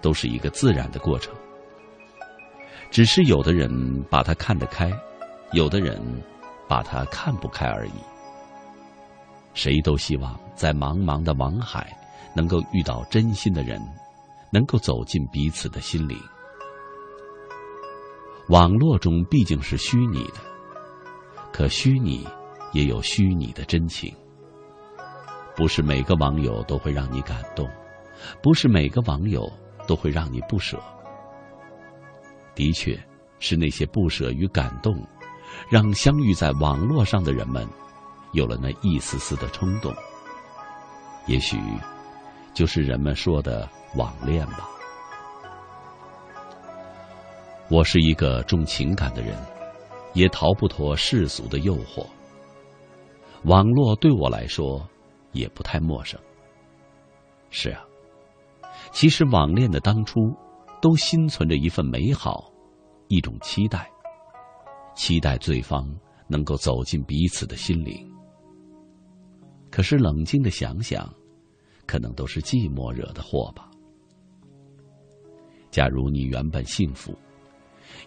[0.00, 1.34] 都是一个自然的过程，
[2.90, 3.70] 只是有的人
[4.10, 4.90] 把它看得开，
[5.52, 6.00] 有的人
[6.68, 7.92] 把它看不开而已。
[9.52, 11.94] 谁都希望在茫茫的网海
[12.34, 13.80] 能够遇到真心的人，
[14.52, 16.16] 能够走进彼此的心灵。
[18.48, 20.40] 网络中毕竟是虚拟的，
[21.52, 22.26] 可虚拟
[22.72, 24.14] 也有虚拟的真情。
[25.56, 27.68] 不是每个网友都会让你感动，
[28.42, 29.50] 不是每个网友。
[29.90, 30.80] 都会让你不舍。
[32.54, 32.96] 的确，
[33.40, 35.04] 是那些不舍与感动，
[35.68, 37.66] 让相遇在网络上的人们
[38.34, 39.92] 有了那一丝丝的冲动。
[41.26, 41.58] 也许，
[42.54, 44.68] 就是人们说的网恋吧。
[47.68, 49.36] 我是一个重情感的人，
[50.12, 52.06] 也逃不脱世俗的诱惑。
[53.42, 54.88] 网络对我来说
[55.32, 56.16] 也不太陌生。
[57.50, 57.82] 是啊。
[58.92, 60.20] 其实网恋的当初，
[60.82, 62.52] 都心存着一份美好，
[63.08, 63.90] 一种期待，
[64.94, 65.88] 期待对方
[66.28, 68.06] 能够走进彼此的心灵。
[69.70, 71.08] 可是冷静的想想，
[71.86, 73.70] 可能都是寂寞惹的祸吧。
[75.70, 77.16] 假如你原本幸福，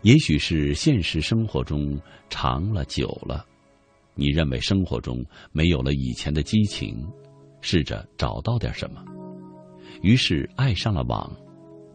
[0.01, 1.97] 也许是现实生活中
[2.29, 3.45] 长了久了，
[4.15, 7.09] 你认为生活中没有了以前的激情，
[7.61, 9.01] 试着找到点什么。
[10.03, 11.31] 于是爱上了网，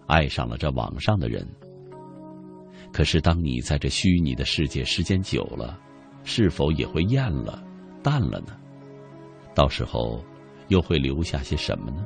[0.06, 1.46] 爱上了这网上的人。
[2.90, 5.78] 可是当你在这虚拟的世界时间久了，
[6.24, 7.62] 是否也会厌了、
[8.02, 8.56] 淡了呢？
[9.54, 10.24] 到时候
[10.68, 12.02] 又会留下些什么呢？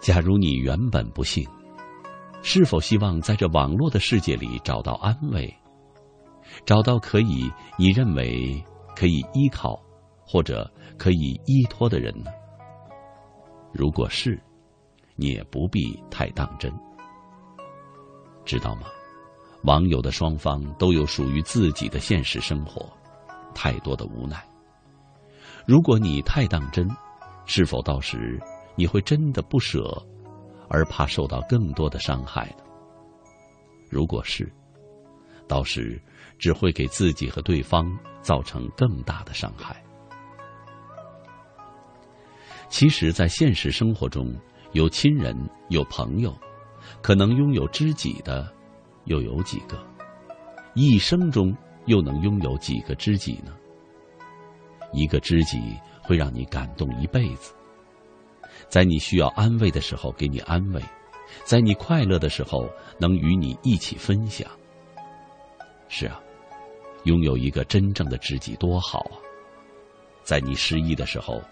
[0.00, 1.48] 假如你原本不幸，
[2.42, 5.54] 是否希望在这网络的世界里找到安慰，
[6.66, 7.48] 找到可以
[7.78, 8.60] 你认为
[8.96, 9.80] 可以依靠
[10.26, 10.68] 或者
[10.98, 12.32] 可以依托的人呢？
[13.72, 14.40] 如果是，
[15.16, 16.72] 你也不必太当真，
[18.44, 18.82] 知道吗？
[19.64, 22.92] 网友的双方都有属于自己的现实生活，
[23.54, 24.44] 太多的无奈。
[25.66, 26.88] 如果你太当真，
[27.46, 28.40] 是否到时
[28.74, 30.04] 你会真的不舍，
[30.68, 32.64] 而怕受到更多的伤害呢？
[33.88, 34.52] 如果是，
[35.46, 36.00] 到时
[36.38, 39.82] 只会给自己和对方造成更大的伤害。
[42.72, 44.34] 其实，在现实生活中，
[44.72, 45.36] 有亲人，
[45.68, 46.34] 有朋友，
[47.02, 48.50] 可能拥有知己的。
[49.04, 49.78] 又有几个？
[50.74, 51.54] 一生中
[51.84, 53.54] 又能拥有几个知己呢？
[54.90, 55.60] 一个知己
[56.00, 57.52] 会让你感动一辈子，
[58.70, 60.80] 在你需要安慰的时候给你安慰，
[61.44, 62.66] 在你快乐的时候
[62.98, 64.50] 能与你一起分享。
[65.88, 66.18] 是啊，
[67.04, 69.20] 拥有一个真正的知己多好啊！
[70.22, 71.42] 在你失意的时候，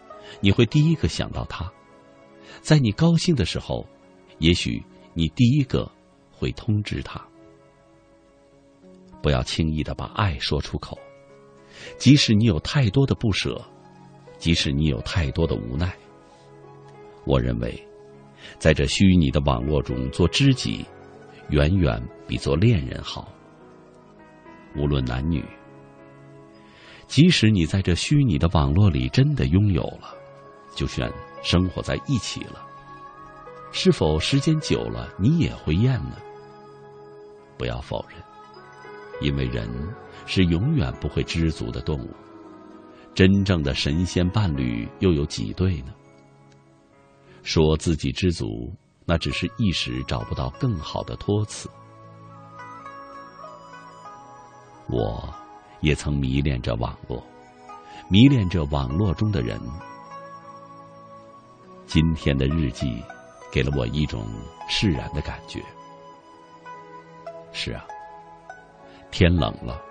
[0.41, 1.66] 你会第一个想到他；
[2.61, 3.85] 在你高兴的时候，
[4.39, 4.83] 也许
[5.14, 5.91] 你第一个
[6.31, 7.20] 会通知他。
[9.22, 10.99] 不要轻易的把爱说出口，
[11.99, 13.61] 即使你有太多的不舍，
[14.39, 15.95] 即使你有太多的无奈。
[17.26, 17.87] 我认为，
[18.59, 20.85] 在这虚拟的网络中做知己，
[21.51, 23.31] 远远比做恋人好。
[24.74, 25.45] 无论男女，
[27.07, 30.14] 即使你在这虚拟的网络里真的拥有了，
[30.75, 31.12] 就算
[31.43, 32.64] 生活在一起了，
[33.73, 36.16] 是否时间久了你也会厌呢？
[37.59, 38.18] 不要否认。
[39.21, 39.68] 因为人
[40.25, 42.14] 是永远不会知足的动物，
[43.14, 45.93] 真正的神仙伴侣又有几对呢？
[47.43, 48.73] 说自己知足，
[49.05, 51.68] 那只是一时找不到更好的托词。
[54.89, 55.33] 我
[55.81, 57.23] 也曾迷恋着网络，
[58.09, 59.61] 迷恋着网络中的人。
[61.93, 63.03] 今天的日记，
[63.51, 64.24] 给了我一种
[64.68, 65.61] 释然的感觉。
[67.51, 67.84] 是啊。
[69.11, 69.82] 天冷了，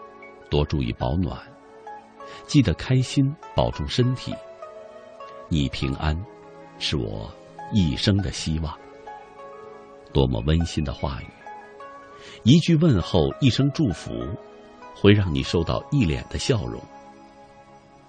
[0.50, 1.38] 多注意保暖，
[2.48, 4.34] 记得开心，保重身体。
[5.50, 6.18] 你平安，
[6.78, 7.30] 是我
[7.74, 8.74] 一生的希望。
[10.14, 11.28] 多么温馨的话语，
[12.44, 14.10] 一句问候，一声祝福，
[14.96, 16.82] 会让你收到一脸的笑容。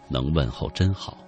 [0.09, 1.19] 能问候真好。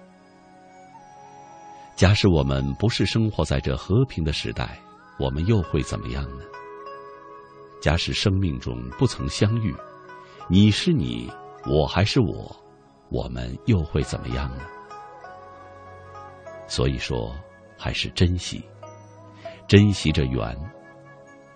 [1.95, 4.79] 假使我们不是生活在这和平的时代，
[5.19, 6.43] 我们又会怎么样呢？
[7.79, 9.75] 假使生命中不曾相遇，
[10.49, 11.31] 你是你，
[11.65, 12.55] 我还是我，
[13.09, 14.63] 我们又会怎么样呢？
[16.67, 17.35] 所以说，
[17.77, 18.63] 还是珍惜，
[19.67, 20.57] 珍惜着缘。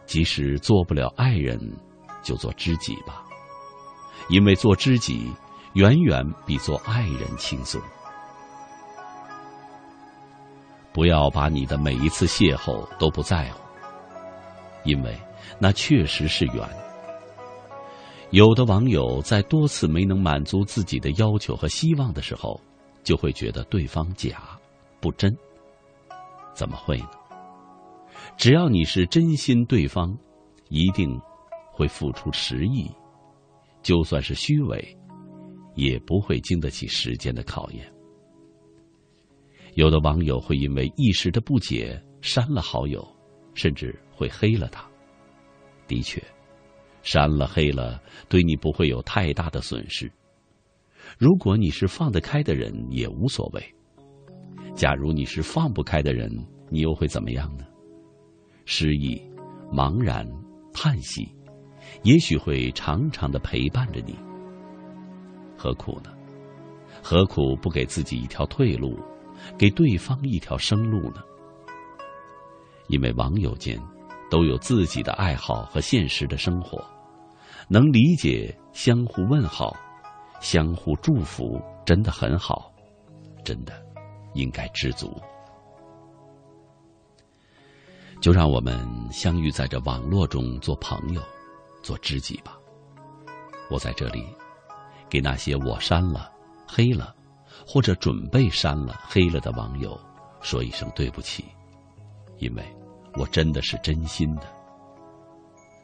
[0.06, 1.60] 即使做不了爱人，
[2.22, 3.26] 就做知己吧，
[4.30, 5.34] 因为做知己
[5.74, 7.82] 远远比做爱人轻松。
[10.98, 13.62] 不要把你的每一次邂逅都不在乎，
[14.84, 15.16] 因为。
[15.60, 16.68] 那确实是缘。
[18.32, 22.60] 有的网友在多次没能满足自己的要求和希望的时候，
[23.04, 24.42] 就会觉得对方假、
[25.00, 25.36] 不真。
[26.56, 27.10] 怎么会呢？
[28.36, 30.18] 只要你是真心，对方
[30.70, 31.22] 一定
[31.72, 32.90] 会付出实意。
[33.84, 34.98] 就算是虚伪，
[35.76, 37.88] 也不会经得起时间的考验。
[39.78, 43.08] 有的网友会因为一时的不解删了好友，
[43.54, 44.84] 甚至会黑了他。
[45.88, 46.20] 的确，
[47.04, 50.12] 删了黑了，对你不会有太大的损失。
[51.20, 53.64] 如果你是放得开的人，也无所谓。
[54.74, 56.28] 假如你是放不开的人，
[56.72, 57.64] 你又会怎么样呢？
[58.66, 59.22] 失意、
[59.72, 60.28] 茫然、
[60.74, 61.32] 叹息，
[62.02, 64.16] 也许会长长的陪伴着你。
[65.56, 66.12] 何苦呢？
[67.04, 68.98] 何苦不给自己一条退路，
[69.58, 71.22] 给对方一条生路呢？
[72.88, 73.80] 因为网友间。
[74.30, 76.84] 都有自己的爱好和现实的生活，
[77.70, 79.74] 能理解、相互问好、
[80.42, 82.70] 相互祝福，真的很好，
[83.46, 83.82] 真的
[84.34, 85.18] 应该知足。
[88.20, 91.22] 就让我们相遇在这网络中，做朋友，
[91.82, 92.58] 做知己吧。
[93.70, 94.26] 我在这里，
[95.10, 96.30] 给那些我删了、
[96.68, 97.16] 黑了，
[97.68, 100.00] 或者准备删了、黑了的网友，
[100.42, 101.44] 说一声对不起，
[102.38, 102.64] 因为。
[103.20, 104.44] 我真的是真心的。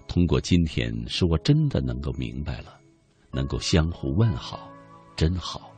[0.07, 2.77] 通过今天，使我真的能够明白了，
[3.31, 4.69] 能够相互问好，
[5.15, 5.71] 真好。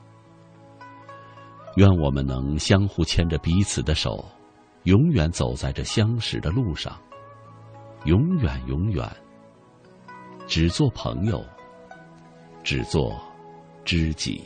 [1.77, 4.25] 愿我们能相互牵着彼此的手，
[4.83, 6.99] 永远走在这相识的路上。
[8.03, 9.09] 永远永远，
[10.47, 11.41] 只做朋友，
[12.65, 13.17] 只做
[13.85, 14.43] 知己。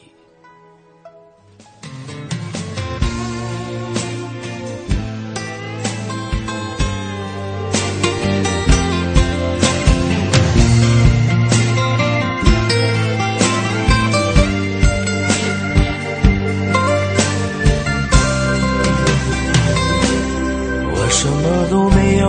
[20.92, 22.28] 我什么都没有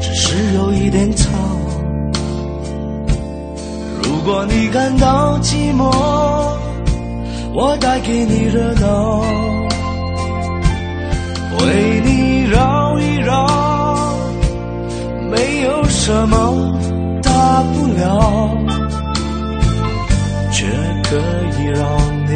[0.00, 1.28] 只是有一点草。
[4.02, 6.29] 如果你感到寂寞
[7.52, 9.20] 我带给你热闹，
[11.58, 14.16] 为你绕一绕，
[15.30, 16.36] 没有什么
[17.22, 18.54] 大不了，
[20.52, 20.64] 却
[21.04, 21.16] 可
[21.58, 21.82] 以让
[22.26, 22.32] 你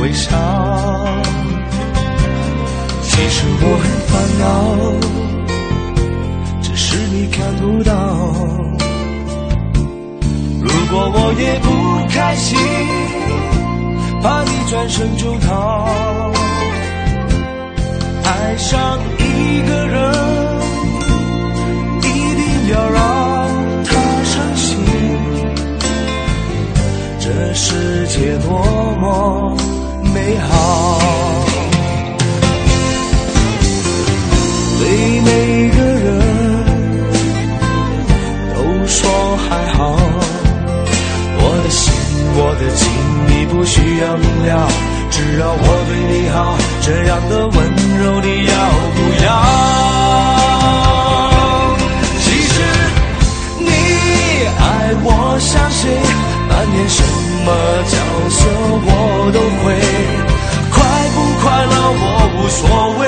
[0.00, 0.30] 微笑。
[3.02, 4.44] 其实我很烦恼，
[6.62, 7.92] 只是你看不到。
[10.62, 11.68] 如果我也不
[12.08, 12.58] 开心。
[14.22, 16.30] 怕你转身就逃，
[18.24, 19.98] 爱上一个人，
[22.02, 22.06] 一
[22.36, 23.02] 定要让
[23.84, 23.90] 他
[24.24, 24.78] 伤心。
[27.18, 28.48] 这世界多
[29.00, 29.56] 么
[30.14, 31.00] 美好，
[34.78, 36.06] 对每个人
[38.54, 39.00] 都说
[39.48, 39.96] 还好，
[41.38, 41.92] 我的心，
[42.36, 43.11] 我的情。
[43.52, 44.66] 不需要明了，
[45.10, 47.54] 只要我对你好，这样的温
[48.00, 48.52] 柔你要
[48.96, 49.28] 不要？
[52.18, 52.54] 其实
[53.58, 53.68] 你
[54.58, 55.06] 爱我
[55.38, 55.82] 像谁，
[56.48, 57.04] 扮演什
[57.44, 57.52] 么
[57.92, 57.94] 角
[58.30, 58.40] 色
[58.88, 58.88] 我
[59.34, 59.76] 都会，
[60.72, 60.80] 快
[61.12, 62.04] 不快乐我
[62.38, 62.64] 无所
[62.98, 63.00] 谓，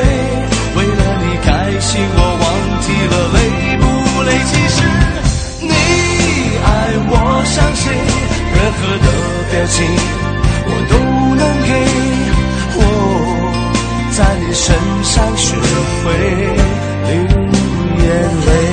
[0.77, 1.49] 为了你开
[1.81, 2.45] 心我忘
[2.85, 3.37] 记了累
[3.81, 3.83] 不
[4.29, 4.29] 累。
[4.45, 4.77] 其实
[5.63, 5.73] 你
[6.63, 6.69] 爱
[7.09, 7.13] 我
[7.47, 7.83] 像谁，
[8.53, 9.07] 任何的
[9.51, 9.81] 表情。
[10.89, 10.95] 都
[11.35, 11.71] 能给
[12.77, 12.81] 我，
[14.13, 15.57] 在你身上学
[16.03, 16.05] 会
[17.09, 17.13] 流
[17.99, 18.05] 眼
[18.47, 18.64] 泪。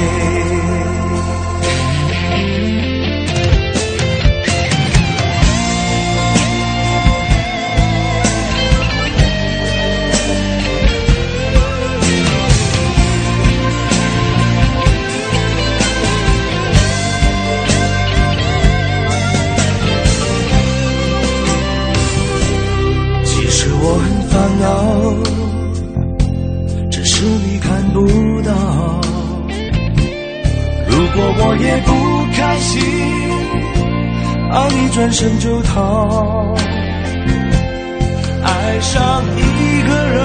[31.52, 31.91] 我也不
[32.32, 32.82] 开心，
[34.52, 34.70] 啊！
[34.72, 36.56] 你转身就逃，
[38.41, 40.18] 爱上一个人，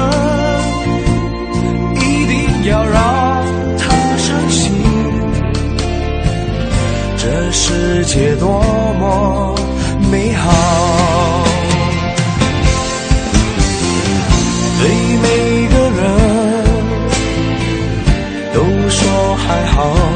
[1.96, 3.44] 一定要让
[3.76, 4.72] 他伤心。
[7.18, 8.62] 这世界多
[9.00, 9.52] 么
[10.08, 10.44] 美好，
[14.78, 14.88] 对
[15.24, 15.26] 每
[15.74, 16.00] 个人
[18.54, 20.15] 都说还好。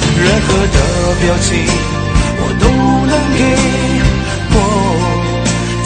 [0.23, 0.77] 任何的
[1.21, 1.49] 表情
[2.37, 2.65] 我都
[3.09, 3.41] 能给，
[4.53, 4.55] 我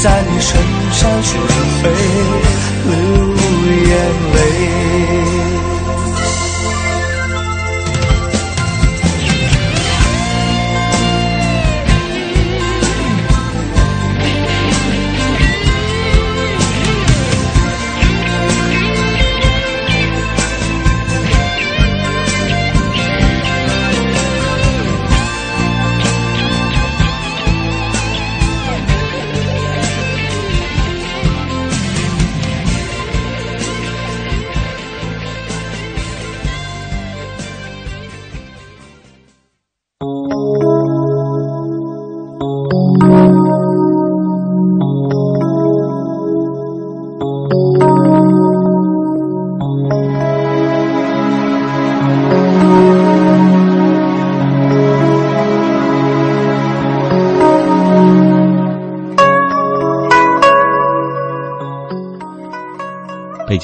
[0.04, 0.52] 在你身
[0.92, 1.28] 上学
[1.82, 1.84] 会
[2.86, 2.92] 流
[3.88, 3.92] 眼
[4.34, 4.38] 泪。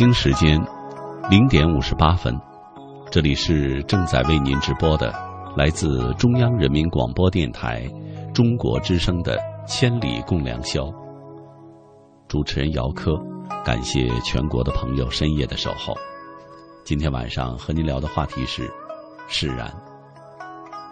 [0.02, 0.60] 北京时间
[1.30, 2.36] 零点五十八分。
[3.12, 5.14] 这里是正在为您直播的
[5.56, 7.88] 来自中央人民广播电台
[8.34, 9.38] 中国之声的
[9.68, 10.86] 《千里共良宵》。
[12.28, 13.16] 主持人姚科，
[13.64, 15.94] 感谢全国的朋友深夜的守候。
[16.84, 18.68] 今天晚上和您聊的话题是
[19.28, 19.72] 释然，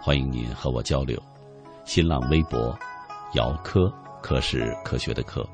[0.00, 1.20] 欢迎您和我交流。
[1.84, 2.78] 新浪微博
[3.32, 3.92] 姚科，
[4.22, 5.44] 科是科学的科。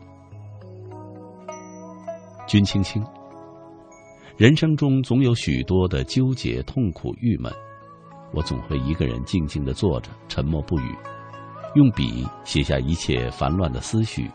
[2.46, 3.02] 君青青。
[4.36, 7.50] 人生中总有许多的纠结、痛苦、郁闷，
[8.34, 10.94] 我总会一个人静静的坐着，沉默不语，
[11.74, 14.30] 用笔写下一切烦乱的思绪，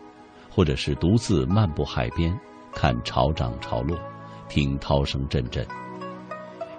[0.50, 2.36] 或者是独自漫步海边，
[2.74, 3.96] 看潮涨潮落，
[4.50, 5.64] 听涛声阵阵，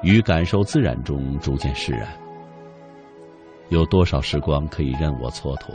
[0.02, 2.08] 于感受自然中逐渐释然。
[3.68, 5.72] 有多少时光可以任我蹉跎？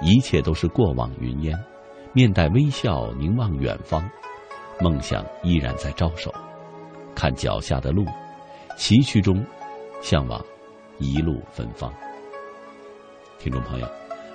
[0.00, 1.54] 一切都是过往云烟，
[2.14, 4.02] 面带微笑，凝望远方，
[4.80, 6.32] 梦想依然在招手。
[7.14, 8.04] 看脚下的路，
[8.76, 9.44] 崎岖中，
[10.00, 10.44] 向往
[10.98, 11.92] 一路芬芳。
[13.38, 13.88] 听众朋友，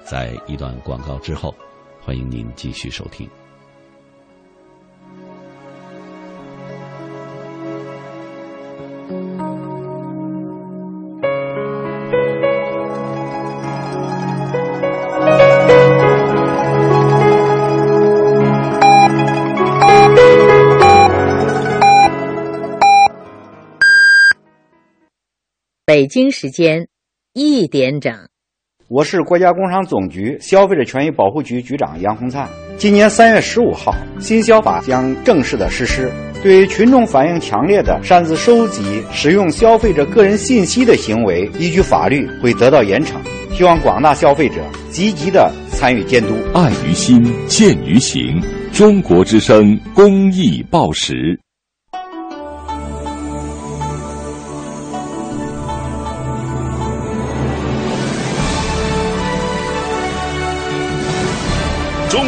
[0.04, 1.54] 在一段广告之后，
[2.02, 3.30] 欢迎您继续收听。
[25.96, 26.90] 北京时间
[27.34, 28.14] 一点整，
[28.90, 32.50] 我是国家工商总局消费者权益保护局局长杨洪灿。
[32.78, 36.12] 今年三月十五号，新消法将正式的实施。
[36.44, 43.14] 对群众反映强烈的擅自收集、使用消费者个人信息的行为，依据法律会得到严惩。
[43.54, 44.56] 希望广大消费者
[44.92, 46.36] 积极的参与监督。
[46.54, 48.38] 爱于心，见于行。
[48.74, 51.40] 中国之声公益报时。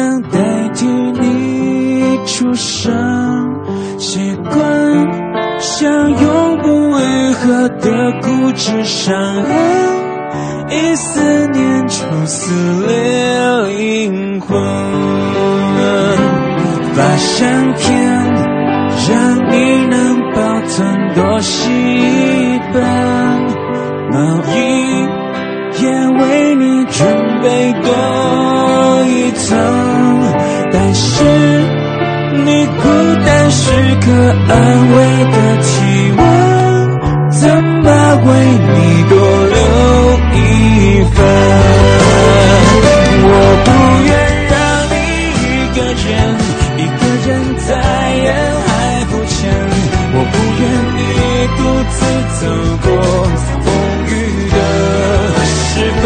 [0.00, 2.90] 能代替你出生。
[3.98, 4.56] 习惯
[5.58, 9.48] 像永不愈合的固执伤痕，
[10.70, 12.94] 一思念就撕裂
[13.68, 14.58] 灵魂。
[16.94, 17.84] 发相片
[19.08, 20.20] 让你能。
[20.32, 21.68] 保存多细
[22.72, 22.80] 本，
[24.12, 24.54] 毛衣
[25.82, 25.84] 也
[26.18, 26.98] 为你准
[27.42, 27.90] 备多
[29.50, 29.58] 一层。
[30.72, 31.24] 但是
[32.44, 32.82] 你孤
[33.26, 34.06] 单时刻
[34.48, 34.54] 安
[34.92, 35.68] 慰的体
[36.16, 36.22] 温，
[37.30, 37.42] 怎
[37.82, 37.88] 么
[38.26, 38.28] 为
[38.74, 38.76] 你
[39.08, 39.12] 多
[39.46, 39.58] 留
[40.34, 40.38] 一
[41.12, 41.18] 份？
[43.22, 43.26] 我
[43.64, 43.68] 不
[44.06, 44.08] 愿
[44.46, 44.54] 让
[44.92, 44.94] 你
[45.34, 45.44] 一
[45.74, 46.08] 个人，
[46.78, 47.28] 一个人
[47.58, 47.68] 在
[48.18, 48.28] 人
[48.66, 48.70] 海
[49.10, 49.34] 浮沉。
[50.12, 50.62] 我不愿
[50.96, 50.98] 你
[51.56, 51.58] 独
[51.90, 51.98] 自
[52.38, 52.42] 走
[52.82, 52.86] 过
[53.64, 53.66] 风
[54.06, 54.08] 雨
[54.50, 54.54] 的
[55.44, 55.68] 时
[56.00, 56.04] 分，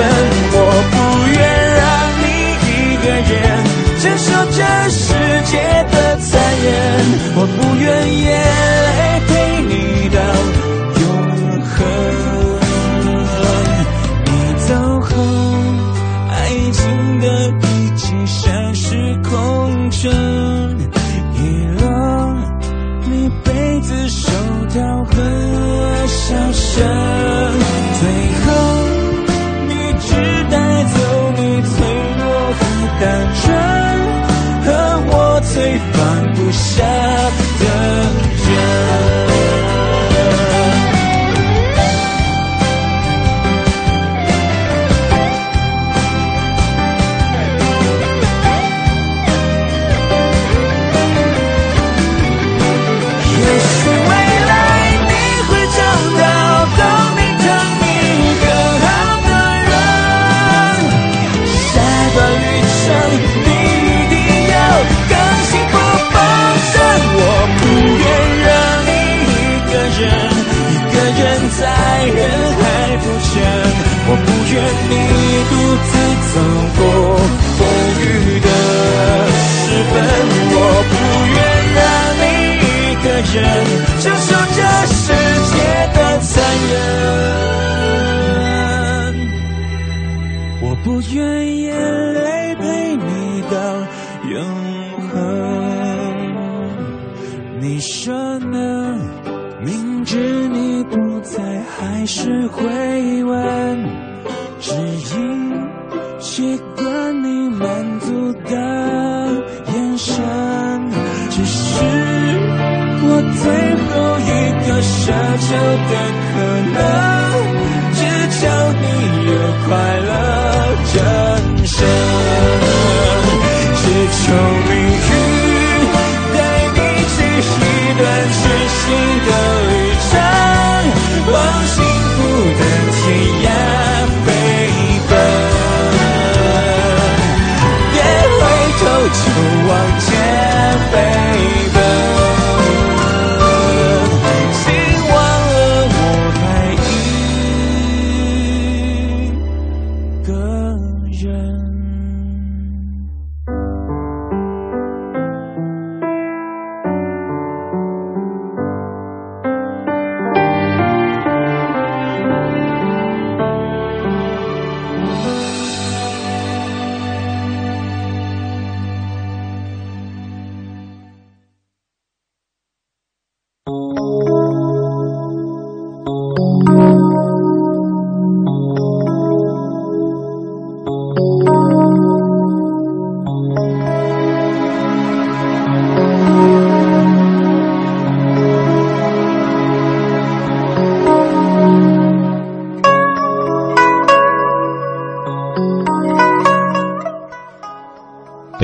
[83.35, 83.73] passion.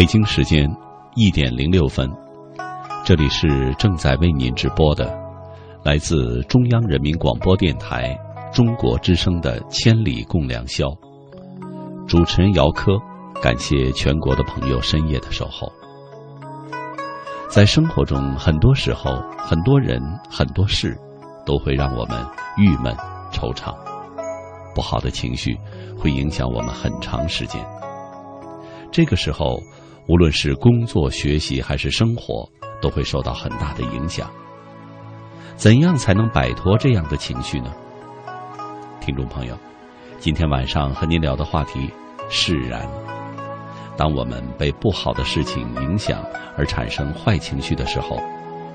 [0.00, 0.66] 北京时间
[1.14, 2.10] 一点零六分，
[3.04, 5.14] 这里是正在为您直播的，
[5.84, 8.18] 来自中央人民广播电台
[8.50, 10.86] 中国之声的《千里共良宵》，
[12.08, 12.92] 主持人姚科，
[13.42, 15.70] 感谢全国的朋友深夜的守候。
[17.50, 20.98] 在生活中，很多时候，很多人，很多事，
[21.44, 22.18] 都会让我们
[22.56, 22.96] 郁闷、
[23.30, 23.76] 惆怅，
[24.74, 25.54] 不好的情绪
[25.98, 27.62] 会影响我们很长时间。
[28.90, 29.60] 这个时候，
[30.10, 32.44] 无论是工作、学习还是生活，
[32.82, 34.28] 都会受到很大的影响。
[35.54, 37.72] 怎样才能摆脱这样的情绪呢？
[39.00, 39.56] 听众朋友，
[40.18, 41.88] 今天晚上和您聊的话题
[42.28, 42.88] 释然。
[43.96, 46.20] 当我们被不好的事情影响
[46.58, 48.20] 而产生坏情绪的时候，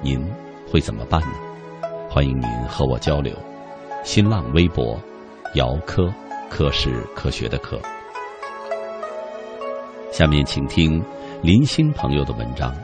[0.01, 0.25] 您
[0.71, 1.33] 会怎么办呢？
[2.09, 3.35] 欢迎您和我交流。
[4.05, 4.97] 新浪微博，
[5.55, 6.09] 姚科，
[6.49, 7.77] 科是科学的科。
[10.13, 11.03] 下面请听
[11.41, 12.71] 林星朋友的文章《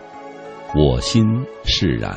[0.75, 1.25] 我心
[1.63, 2.11] 释然》。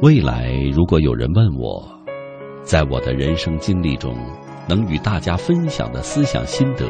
[0.00, 1.88] 未来如果有人问我，
[2.64, 4.16] 在我的人生经历中，
[4.68, 6.86] 能与大家分享的思想心得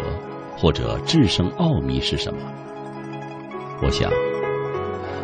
[0.56, 2.40] 或者制胜奥秘是什么？
[3.82, 4.10] 我想。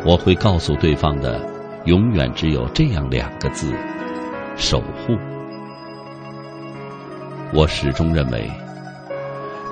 [0.05, 1.45] 我会告诉对方的，
[1.89, 3.73] 永远只有这样两个字：
[4.55, 5.17] 守护。
[7.51, 8.47] 我始终认为，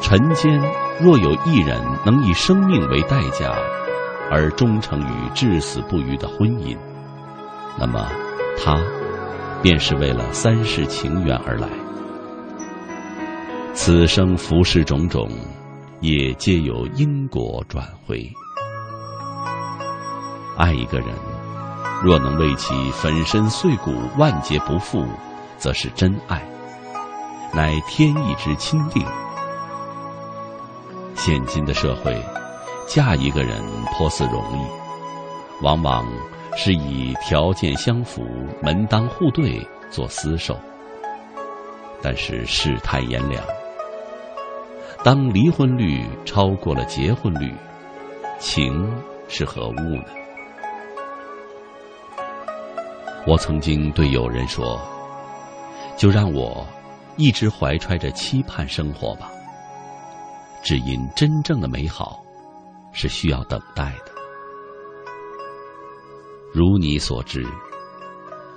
[0.02, 0.60] 尘间
[1.00, 3.56] 若有一人能以生命为代价，
[4.32, 6.76] 而忠诚于至死不渝的婚姻，
[7.78, 8.10] 那么
[8.58, 8.76] 他
[9.62, 11.68] 便是为了三世情缘而来。
[13.76, 15.30] 此生浮世种种，
[16.02, 18.28] 也皆有因果转回。
[20.58, 21.10] 爱一个人，
[22.04, 25.06] 若能为其粉身碎骨、万劫不复，
[25.58, 26.42] 则是真爱，
[27.54, 29.04] 乃天意之钦定。
[31.16, 32.16] 现今的社会，
[32.88, 33.60] 嫁一个人
[33.94, 36.06] 颇似容易，往往
[36.56, 38.24] 是以条件相符、
[38.62, 40.58] 门当户对做厮守。
[42.00, 43.44] 但是世态炎凉，
[45.04, 47.52] 当离婚率超过了结婚率，
[48.38, 48.88] 情
[49.28, 50.17] 是何物呢？
[53.28, 54.80] 我曾经对友人说
[55.98, 56.66] ：“就让我
[57.18, 59.30] 一直怀揣着期盼生活吧。
[60.64, 62.24] 只因真正的美好
[62.94, 64.14] 是需要等待的。
[66.54, 67.46] 如你所知，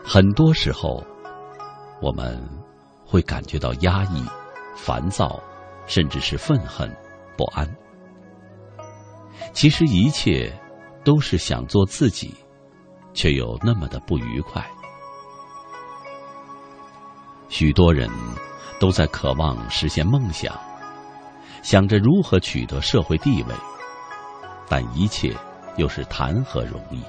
[0.05, 1.05] 很多时候
[2.01, 2.41] 我们
[3.05, 4.25] 会感觉到压抑、
[4.77, 5.43] 烦躁，
[5.89, 6.89] 甚至是愤恨、
[7.37, 7.69] 不安。
[9.53, 10.53] 其实一切
[11.03, 12.33] 都是想做自己。”
[13.13, 14.65] 却又那么的不愉快。
[17.49, 18.09] 许多人
[18.79, 20.59] 都在渴望实现梦想，
[21.63, 23.55] 想着如何取得社会地位，
[24.69, 25.35] 但一切
[25.77, 27.03] 又是谈何容易？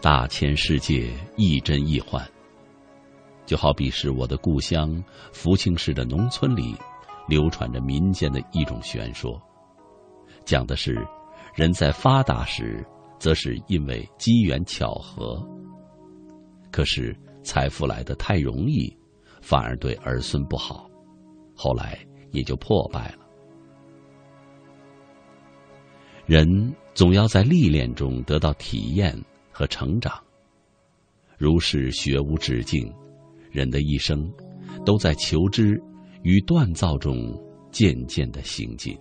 [0.00, 2.24] 大千世界，亦真亦幻。
[3.44, 5.02] 就好比是我的故乡
[5.32, 6.76] 福清市的农村里，
[7.26, 9.40] 流传着民间的一种传说，
[10.44, 11.04] 讲的是
[11.56, 12.86] 人在发达时，
[13.18, 15.42] 则是因为机缘巧合；
[16.70, 18.94] 可是财富来得太容易，
[19.40, 20.86] 反而对儿孙不好，
[21.54, 21.98] 后来
[22.30, 23.26] 也就破败了。
[26.26, 26.46] 人
[26.92, 29.18] 总要在历练中得到体验
[29.50, 30.22] 和成长，
[31.38, 32.92] 如是学无止境。
[33.50, 34.30] 人的一生，
[34.84, 35.82] 都在求知
[36.22, 37.16] 与锻造中
[37.70, 38.94] 渐渐的行进。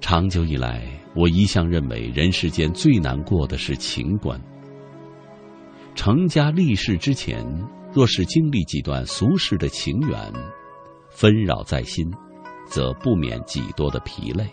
[0.00, 0.82] 长久以来，
[1.14, 4.40] 我一向认为人世间最难过的是情关。
[5.94, 7.44] 成家立世之前，
[7.92, 10.32] 若是经历几段俗世的情缘，
[11.10, 12.10] 纷扰在心，
[12.66, 14.48] 则不免几多的疲累。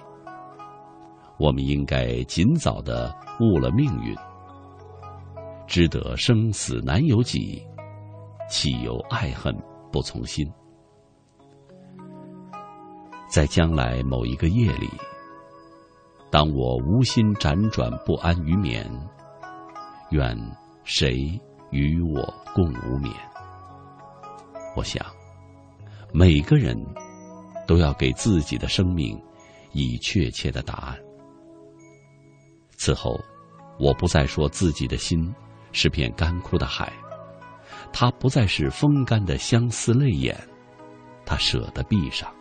[1.39, 4.15] 我们应该尽早的悟了命运。
[5.65, 7.61] 知得生死难由己，
[8.49, 9.55] 岂由爱恨
[9.91, 10.45] 不从心？
[13.29, 14.89] 在将来某一个夜里，
[16.29, 18.89] 当我无心辗转不安于眠，
[20.11, 20.37] 愿
[20.83, 21.39] 谁
[21.71, 23.13] 与我共无眠？
[24.75, 25.05] 我想，
[26.13, 26.75] 每个人
[27.65, 29.19] 都要给自己的生命
[29.71, 30.97] 以确切的答案。
[32.75, 33.19] 此后，
[33.79, 35.33] 我不再说自己的心。
[35.73, 36.91] 是片干枯的海，
[37.93, 40.35] 它不再是风干的相思泪眼，
[41.23, 42.33] 它舍得闭上。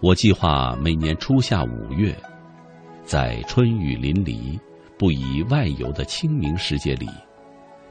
[0.00, 2.14] 我计划每年初夏五月，
[3.02, 4.58] 在春雨淋漓、
[4.98, 7.08] 不宜外游的清明时节里，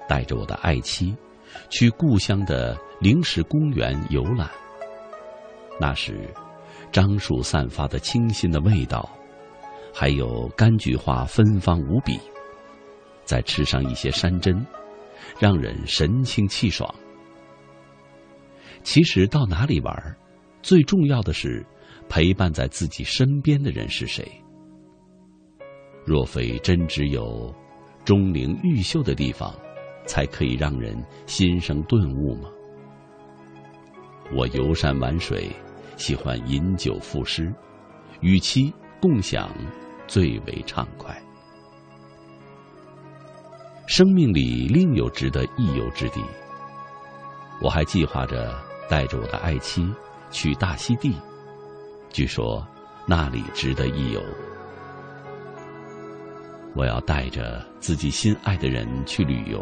[0.07, 1.15] 带着我的爱妻，
[1.69, 4.47] 去故乡的灵石公园游览。
[5.79, 6.31] 那时，
[6.91, 9.09] 樟树散发的清新的味道，
[9.91, 12.19] 还有柑橘花芬芳无比。
[13.23, 14.63] 再吃上一些山珍，
[15.39, 16.87] 让人神清气爽。
[18.83, 20.15] 其实到哪里玩，
[20.61, 21.65] 最重要的是
[22.07, 24.25] 陪伴在自己身边的人是谁。
[26.05, 27.53] 若非真只有
[28.03, 29.53] 钟灵毓秀的地方，
[30.05, 30.95] 才可以让人
[31.25, 32.49] 心生顿悟吗？
[34.33, 35.49] 我游山玩水，
[35.97, 37.53] 喜欢饮酒赋诗，
[38.21, 39.49] 与其共享，
[40.07, 41.15] 最为畅快。
[43.87, 46.21] 生命里另有值得一游之地。
[47.61, 48.53] 我还计划着
[48.89, 49.87] 带着我的爱妻
[50.29, 51.15] 去大溪地，
[52.15, 52.65] 据说
[53.05, 54.23] 那里值得一游。
[56.73, 59.61] 我要带着自己心爱的人去旅游，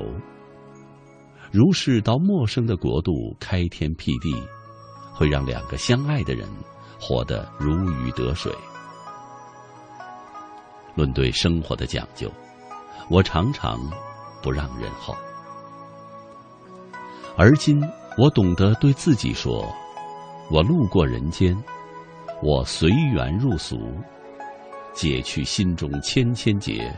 [1.52, 4.32] 如是到陌生的国度开天辟地，
[5.16, 6.48] 会让两个相爱的人
[7.00, 8.54] 活得如鱼得水。
[10.94, 12.32] 论对生活的讲究，
[13.10, 13.80] 我常常。
[14.44, 15.16] 不让人后，
[17.38, 17.82] 而今
[18.18, 19.66] 我懂得对自己说
[20.52, 21.58] ：“我路过人间，
[22.46, 23.78] 我随缘入俗，
[24.92, 26.94] 解去心中千千结，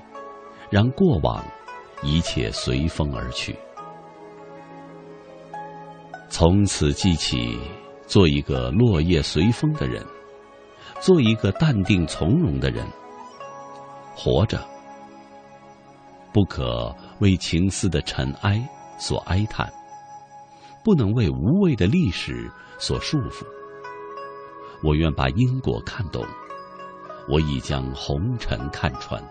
[0.72, 1.45] 让过往
[2.01, 3.55] 一切随风而去。
[6.30, 7.59] 从此记起，
[8.07, 10.03] 做一个落叶随风的人，
[10.99, 12.84] 做一个淡定从容的人，
[14.15, 14.59] 活着。”
[16.34, 18.67] 不可为情思的尘埃
[18.97, 19.72] 所哀叹，
[20.84, 23.45] 不能为无谓的历史所束缚。
[24.84, 26.26] 我愿把因果看懂，
[27.27, 29.22] 我已将红尘看穿。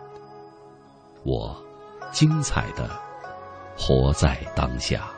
[1.22, 1.56] 我
[2.12, 2.90] 精彩的
[3.76, 5.10] 活在当下。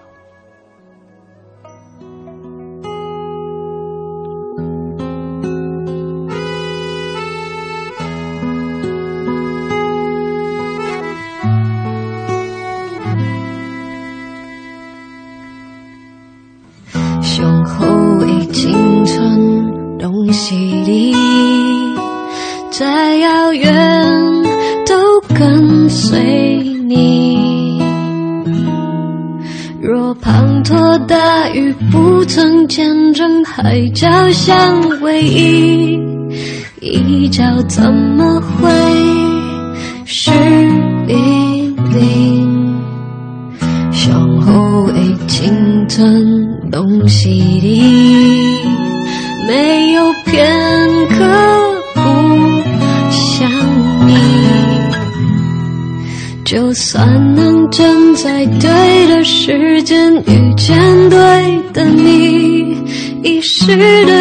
[63.78, 64.15] 遗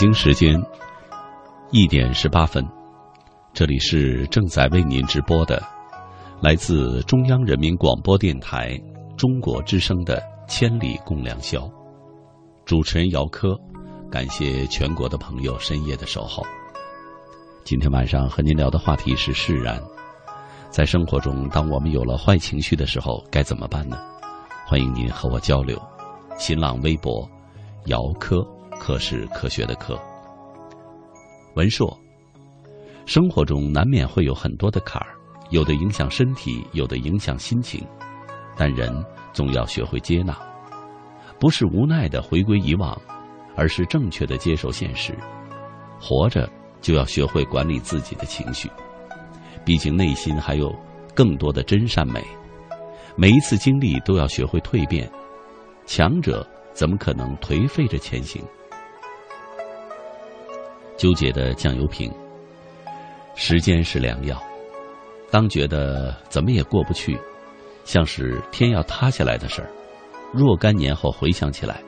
[0.00, 0.58] 北京时间
[1.72, 2.66] 一点十八分，
[3.52, 5.62] 这里是正在为您直播的，
[6.40, 8.80] 来自中央人民广播电台
[9.14, 10.18] 中国之声的
[10.48, 11.58] 《千里共良宵》，
[12.64, 13.54] 主持人姚科，
[14.10, 16.42] 感谢全国的朋友深夜的守候。
[17.62, 19.78] 今天晚上和您聊的话题是释然，
[20.70, 23.98] 在生活中，当我们有了坏情绪的时候，该怎么办呢？
[24.66, 25.78] 欢迎您和我交流。
[26.38, 27.28] 新浪微博
[27.84, 28.42] 姚科。
[28.80, 30.00] 科是科学的科。
[31.54, 31.96] 文硕，
[33.04, 35.14] 生活中难免会有很多的坎儿，
[35.50, 37.86] 有的影响身体，有的影响心情，
[38.56, 38.90] 但人
[39.34, 40.34] 总要学会接纳，
[41.38, 42.98] 不是无奈的回归以往，
[43.54, 45.14] 而是正确的接受现实。
[46.00, 46.48] 活着
[46.80, 48.70] 就要学会管理自己的情绪，
[49.64, 50.74] 毕竟内心还有
[51.14, 52.24] 更多的真善美。
[53.16, 55.10] 每一次经历都要学会蜕变，
[55.84, 58.42] 强者怎么可能颓废着前行？
[61.00, 62.12] 纠结的酱油瓶。
[63.34, 64.38] 时间是良药，
[65.30, 67.18] 当觉得怎么也过不去，
[67.86, 69.70] 像是天要塌下来的事儿，
[70.30, 71.82] 若干年后回想起来，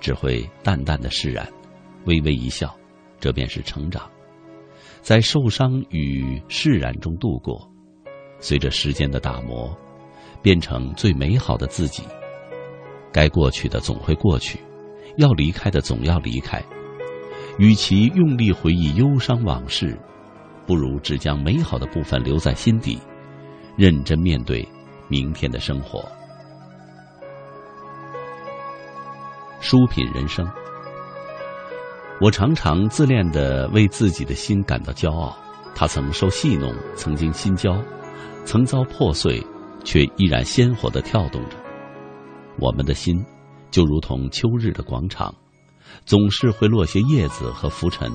[0.00, 1.48] 只会淡淡的释然，
[2.04, 2.76] 微微一笑，
[3.18, 4.06] 这便是成长。
[5.00, 7.66] 在受伤与释然中度过，
[8.38, 9.74] 随着时间的打磨，
[10.42, 12.02] 变成最美好的自己。
[13.10, 14.60] 该过去的总会过去，
[15.16, 16.62] 要离开的总要离开。
[17.58, 19.98] 与其用力回忆忧伤往事，
[20.64, 22.98] 不如只将美好的部分留在心底，
[23.76, 24.66] 认真面对
[25.08, 26.04] 明天的生活。
[29.60, 30.48] 书品人生。
[32.20, 35.36] 我常常自恋的为自己的心感到骄傲，
[35.74, 37.76] 它曾受戏弄，曾经心焦，
[38.44, 39.44] 曾遭破碎，
[39.84, 41.56] 却依然鲜活的跳动着。
[42.60, 43.24] 我们的心，
[43.70, 45.34] 就如同秋日的广场，
[46.08, 48.10] 总是会落些叶子和浮尘。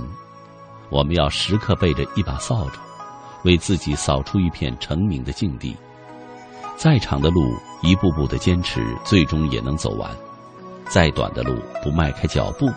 [0.89, 2.79] 我们要时刻背着一把扫帚，
[3.43, 5.77] 为自己扫出一片成名的境地。
[6.75, 10.09] 再长的路，一步步的坚持，最终也能走完；
[10.89, 12.67] 再短的路，不迈开脚步，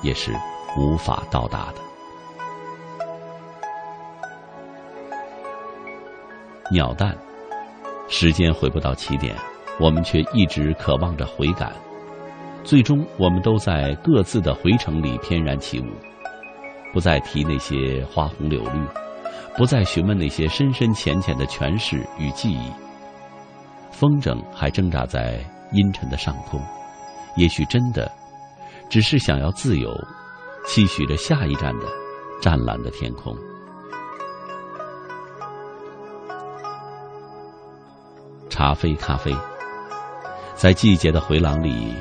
[0.00, 0.34] 也是。
[0.74, 1.82] 无法到达的
[6.70, 7.14] 鸟蛋，
[8.08, 9.36] 时间回不到起点，
[9.78, 11.70] 我们却一直渴望着回赶。
[12.64, 15.86] 最终，我们都在各自的回程里翩然起舞，
[16.92, 18.80] 不再提那些花红柳绿，
[19.56, 22.70] 不再询问那些深深浅浅的诠释与记忆。
[23.90, 26.60] 风筝还挣扎在阴沉的上空，
[27.36, 28.10] 也许真的
[28.88, 29.90] 只是想要自由。
[30.64, 31.86] 期许着下一站的
[32.40, 33.36] 湛蓝的天空。
[38.48, 39.34] 茶飞咖啡，
[40.54, 41.92] 在季节的回廊里，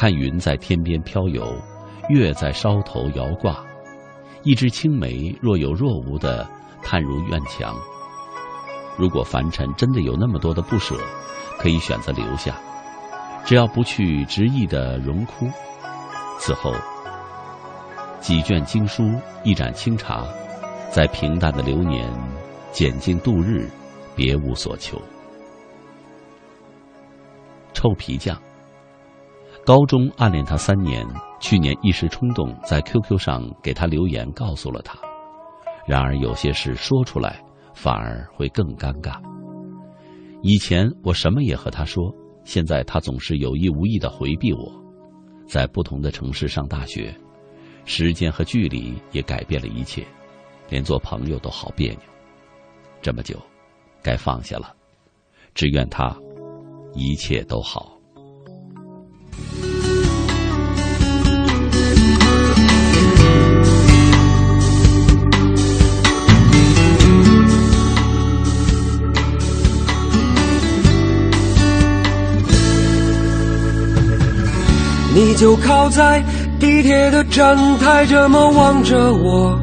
[0.00, 1.54] 看云在天边飘游，
[2.08, 3.62] 月在梢头摇挂，
[4.44, 6.48] 一枝青梅若有若无的
[6.82, 7.76] 探入院墙。
[8.96, 10.96] 如果凡尘真的有那么多的不舍，
[11.58, 12.58] 可以选择留下，
[13.44, 15.46] 只要不去执意的荣枯，
[16.38, 16.72] 此后。
[18.20, 19.04] 几卷经书，
[19.44, 20.24] 一盏清茶，
[20.90, 22.10] 在平淡的流年，
[22.72, 23.68] 简尽度日，
[24.16, 24.98] 别无所求。
[27.74, 28.34] 臭皮匠，
[29.70, 31.06] 高中暗恋他三年，
[31.38, 34.98] 去年一时冲动，在 QQ 上给他留言，告诉了他。
[35.86, 37.40] 然而有些事说出来，
[37.72, 39.22] 反而会更尴尬。
[40.42, 44.72] 以前我什么也和他说，现在他总是有意无意的回避我。
[45.46, 47.16] 在不同的城市上大学。
[47.84, 50.04] 时间和距离也改变了一切，
[50.68, 52.00] 连做朋友都好别扭。
[53.00, 53.40] 这么久，
[54.02, 54.74] 该放下了。
[55.54, 56.12] 只愿他
[56.92, 57.89] 一切都好。
[75.14, 76.24] 你就靠在。
[76.60, 79.58] 地铁的站台，这么望着我，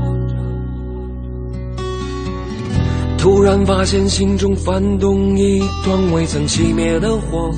[3.20, 7.52] 突然发现心中翻动一团未曾熄灭的火。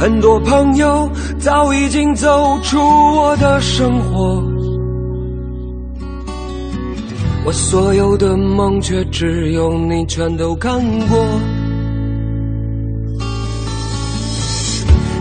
[0.00, 1.10] 很多朋友
[1.40, 4.40] 早已经走出我的生活，
[7.44, 11.18] 我所有的梦却只有你全都看过。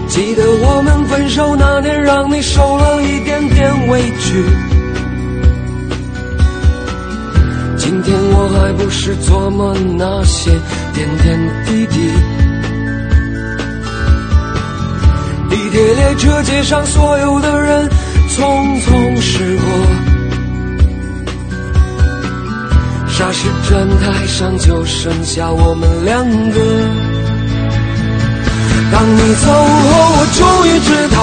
[0.08, 4.44] 记得我们分手那年，让你受了一点点委屈。
[7.78, 10.52] 今天我还不是琢磨那些
[10.94, 12.12] 点点滴滴。
[15.50, 17.90] 地铁列车街上所有的人
[18.30, 19.66] 匆匆驶过，
[23.10, 26.60] 霎时站台上就剩下我们两个。
[28.92, 29.56] 当你走后，
[30.18, 31.18] 我终于知道，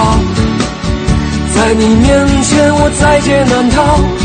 [1.54, 4.23] 在你面前我在劫难逃。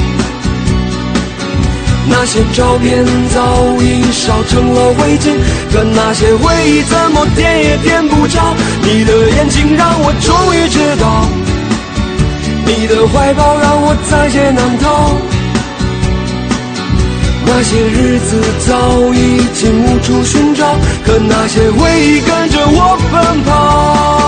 [2.11, 5.37] 那些照片早已烧成了灰烬，
[5.71, 8.53] 可那些回忆怎么点也点不着。
[8.81, 11.25] 你的眼睛让我终于知道，
[12.65, 15.15] 你的怀抱让我在劫难逃。
[17.45, 20.75] 那些日子早已经无处寻找，
[21.05, 24.18] 可那些回忆跟着我奔跑。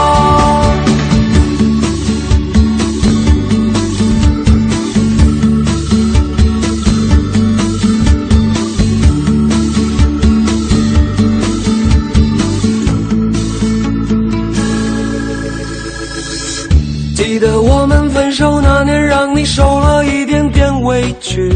[19.24, 21.48] 让你受了一点点委屈。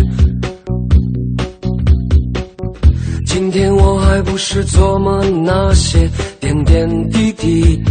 [3.25, 6.07] 今天我还不是琢磨那些
[6.39, 7.83] 点点滴滴。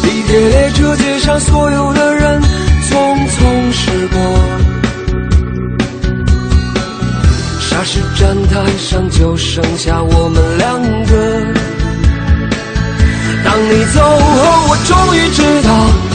[0.00, 2.40] 地铁列车街上所有的人
[2.88, 2.94] 匆
[3.26, 4.20] 匆驶过，
[7.68, 11.14] 霎时站台上就剩下我们两个。
[13.42, 16.09] 当你走后，我终于知道，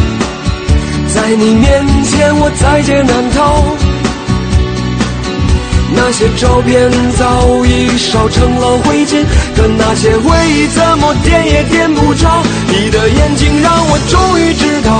[1.16, 3.64] 在你面前我在劫难逃。
[5.96, 9.24] 那些照片早已烧成了灰烬，
[9.56, 12.44] 可那些回忆怎么点也点不着。
[12.68, 14.92] 你的眼睛让我终于知道，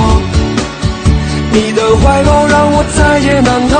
[1.52, 3.74] 你的怀抱让我在劫难逃。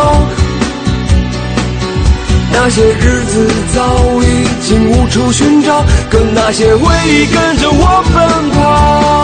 [2.53, 3.81] 那些日子早
[4.23, 9.16] 已经无处寻找，可那些回忆跟着我奔跑。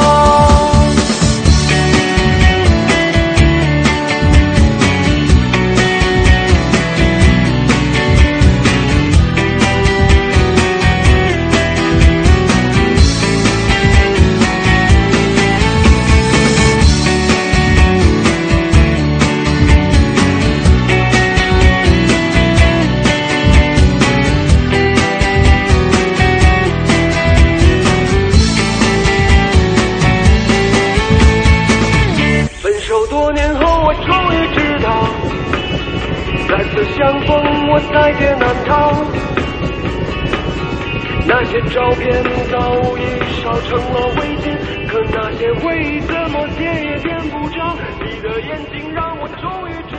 [41.52, 42.10] 些照片
[42.50, 43.02] 早已
[43.42, 44.56] 烧成了灰烬，
[44.88, 47.76] 可那些回忆怎么点也点不着。
[48.00, 49.94] 你的眼睛让我终于知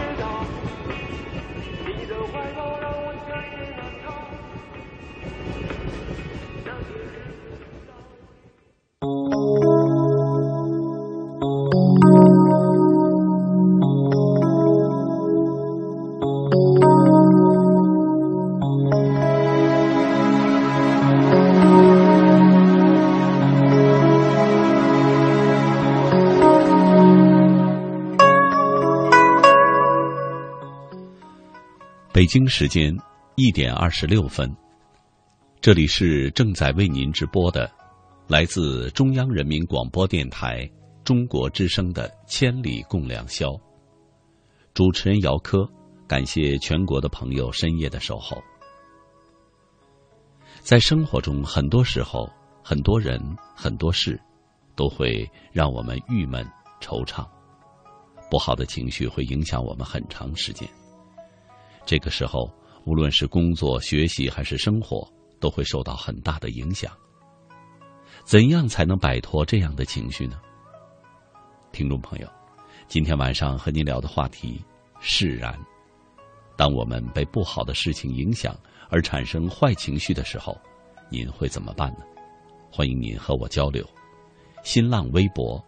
[32.23, 32.97] 北京时间
[33.35, 34.49] 一点二十六分，
[35.59, 37.69] 这里是正在为您直播的，
[38.29, 40.65] 来自中央人民广播电台
[41.03, 43.49] 中国之声的《千里共良宵》。
[44.73, 45.69] 主持人姚科，
[46.07, 48.41] 感谢全国的朋友深夜的守候。
[50.61, 52.31] 在生活中，很多时候，
[52.63, 53.19] 很多人，
[53.53, 54.17] 很多事，
[54.77, 57.27] 都会让我们郁闷、惆怅，
[58.31, 60.65] 不好的情绪会影响我们很长时间。
[61.85, 62.49] 这个时候，
[62.85, 65.07] 无论是工作、学习还是生活，
[65.39, 66.91] 都会受到很大的影响。
[68.23, 70.39] 怎样才能摆脱这样的情绪呢？
[71.72, 72.27] 听众朋友，
[72.88, 74.64] 今天晚上和您聊的话题
[74.99, 75.57] 释然。
[76.55, 78.55] 当我们被不好的事情影响
[78.89, 80.57] 而产生坏情绪的时候，
[81.10, 82.05] 您会怎么办呢？
[82.72, 83.85] 欢迎您和我交流。
[84.64, 85.61] 新浪微博：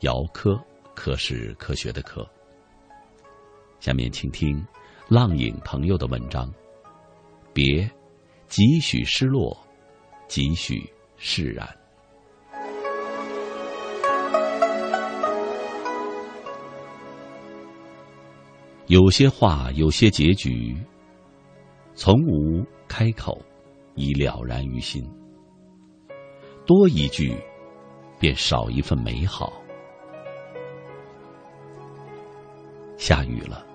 [0.00, 0.58] 姚科，
[0.94, 2.26] 科是科学的科。
[3.80, 4.64] 下面请听。
[5.08, 6.52] 浪影朋友的文章，
[7.54, 7.90] 别，
[8.46, 9.56] 几许失落，
[10.26, 10.86] 几许
[11.16, 11.66] 释然。
[18.88, 20.76] 有些话，有些结局，
[21.94, 23.40] 从无开口，
[23.94, 25.02] 已了然于心。
[26.66, 27.34] 多一句，
[28.20, 29.50] 便少一份美好。
[32.98, 33.67] 下雨了。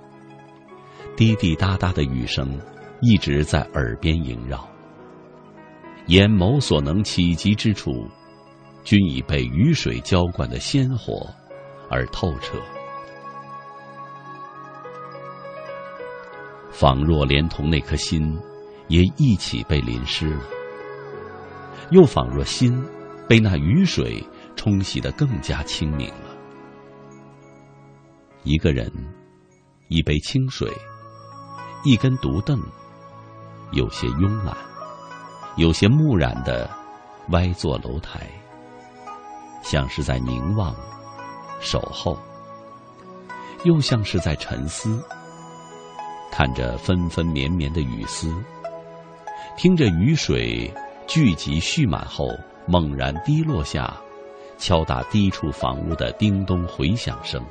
[1.16, 2.60] 滴滴答答的雨声
[3.02, 4.68] 一直在耳边萦绕，
[6.08, 8.08] 眼眸所能企及之处，
[8.84, 11.30] 均已被雨水浇灌的鲜活
[11.90, 12.58] 而透彻，
[16.72, 18.36] 仿若连同那颗心
[18.88, 20.42] 也一起被淋湿了，
[21.92, 22.84] 又仿若心
[23.30, 24.26] 被那雨水
[24.56, 26.36] 冲洗得更加清明了。
[28.44, 28.92] 一个人，
[29.90, 30.68] 一杯清水。
[31.86, 32.62] 一根独凳，
[33.72, 34.56] 有些慵懒，
[35.58, 36.70] 有些木然的
[37.32, 38.22] 歪坐楼台，
[39.62, 40.74] 像是在凝望、
[41.60, 42.18] 守候，
[43.66, 45.04] 又像是在沉思。
[46.32, 48.34] 看着纷纷绵绵的雨丝，
[49.58, 50.74] 听着雨水
[51.06, 52.30] 聚集蓄满后
[52.66, 53.94] 猛然滴落下，
[54.58, 57.46] 敲打低处房屋的叮咚回响声，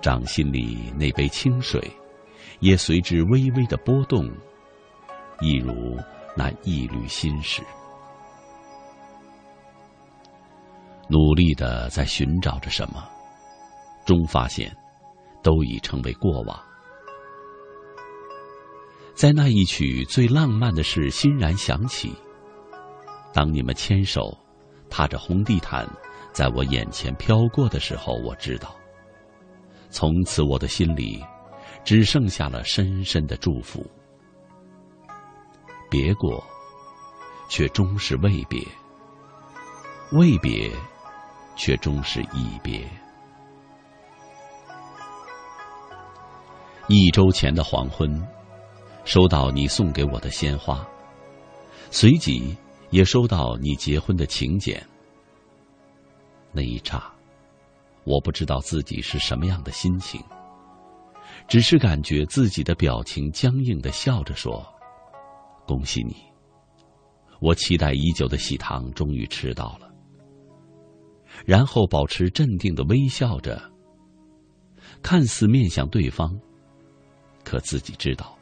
[0.00, 1.92] 掌心里那杯清水。
[2.62, 4.30] 也随之微微的波动，
[5.40, 5.98] 一如
[6.36, 7.60] 那一缕心事。
[11.08, 13.04] 努力的在寻找着什么，
[14.06, 14.74] 终发现，
[15.42, 16.56] 都已成为过往。
[19.12, 22.14] 在那一曲最浪漫的事欣然响起。
[23.32, 24.38] 当你们牵手，
[24.88, 25.84] 踏着红地毯，
[26.32, 28.72] 在我眼前飘过的时候，我知道，
[29.90, 31.22] 从此我的心里
[31.84, 33.84] 只剩下了深深的祝福。
[35.90, 36.42] 别过，
[37.48, 38.60] 却终是未别；
[40.12, 40.70] 未别，
[41.56, 42.88] 却终是已别。
[46.88, 48.26] 一周前的黄昏，
[49.04, 50.86] 收到你送给我的鲜花，
[51.90, 52.56] 随即。
[52.92, 54.86] 也收到你结婚的请柬。
[56.52, 57.02] 那一刹，
[58.04, 60.22] 我不知道自己是什么样的心情，
[61.52, 64.66] 只是感觉自己的表情僵硬的笑着说
[65.68, 66.16] ：“恭喜你！
[67.42, 69.92] 我期待已久的喜糖终于吃到了。”
[71.44, 73.62] 然后保持镇定的微笑着，
[75.02, 76.40] 看似面向对方，
[77.44, 78.34] 可自己知道，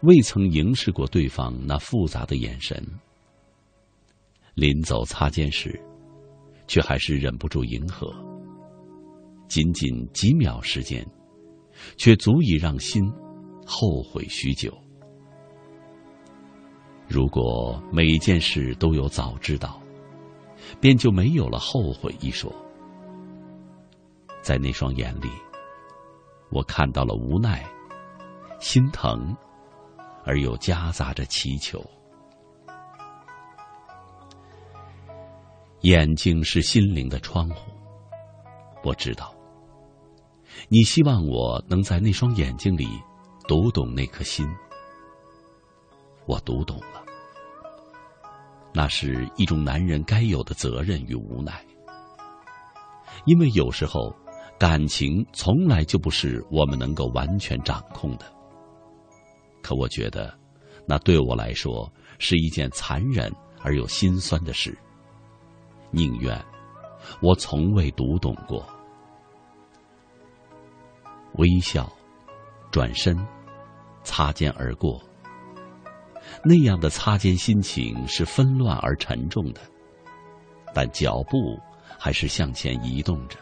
[0.00, 2.84] 未曾凝视过对方那复杂的眼神。
[4.54, 5.80] 临走擦肩时，
[6.66, 8.12] 却还是忍不住迎合。
[9.46, 11.06] 仅仅几秒时间，
[11.96, 13.02] 却足以让心
[13.66, 14.72] 后悔许久。
[17.08, 19.80] 如果每件事都有早知道，
[20.80, 22.50] 便就没有了后悔一说。
[24.40, 25.30] 在那双眼里，
[26.50, 27.64] 我看到了无奈、
[28.58, 29.36] 心疼，
[30.24, 31.84] 而又夹杂着祈求。
[35.82, 37.72] 眼睛是心灵的窗户，
[38.84, 39.34] 我知道。
[40.68, 42.86] 你希望我能在那双眼睛里
[43.46, 44.46] 读懂那颗心，
[46.26, 47.02] 我读懂了。
[48.72, 51.62] 那是一种男人该有的责任与无奈，
[53.26, 54.14] 因为有时候
[54.58, 58.24] 感情从来就不是我们能够完全掌控的。
[59.60, 60.32] 可我觉得，
[60.86, 63.30] 那对我来说是一件残忍
[63.60, 64.76] 而又心酸的事。
[65.90, 66.42] 宁愿
[67.20, 68.66] 我从未读懂过。
[71.34, 71.90] 微笑，
[72.70, 73.16] 转身，
[74.02, 75.00] 擦肩而过。
[76.44, 79.60] 那样的擦肩心情是纷乱而沉重的，
[80.74, 81.58] 但脚步
[81.98, 83.38] 还是向前移动着，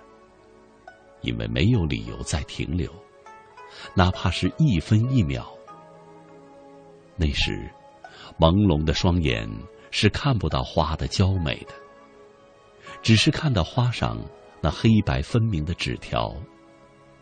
[1.21, 2.91] 因为没有理由再停留，
[3.95, 5.47] 哪怕是一分一秒。
[7.17, 7.71] 那时，
[8.39, 9.49] 朦胧的双眼
[9.91, 11.75] 是看不到花的娇美的。
[13.03, 14.19] 只是看到花上
[14.61, 16.35] 那黑白分明的纸条，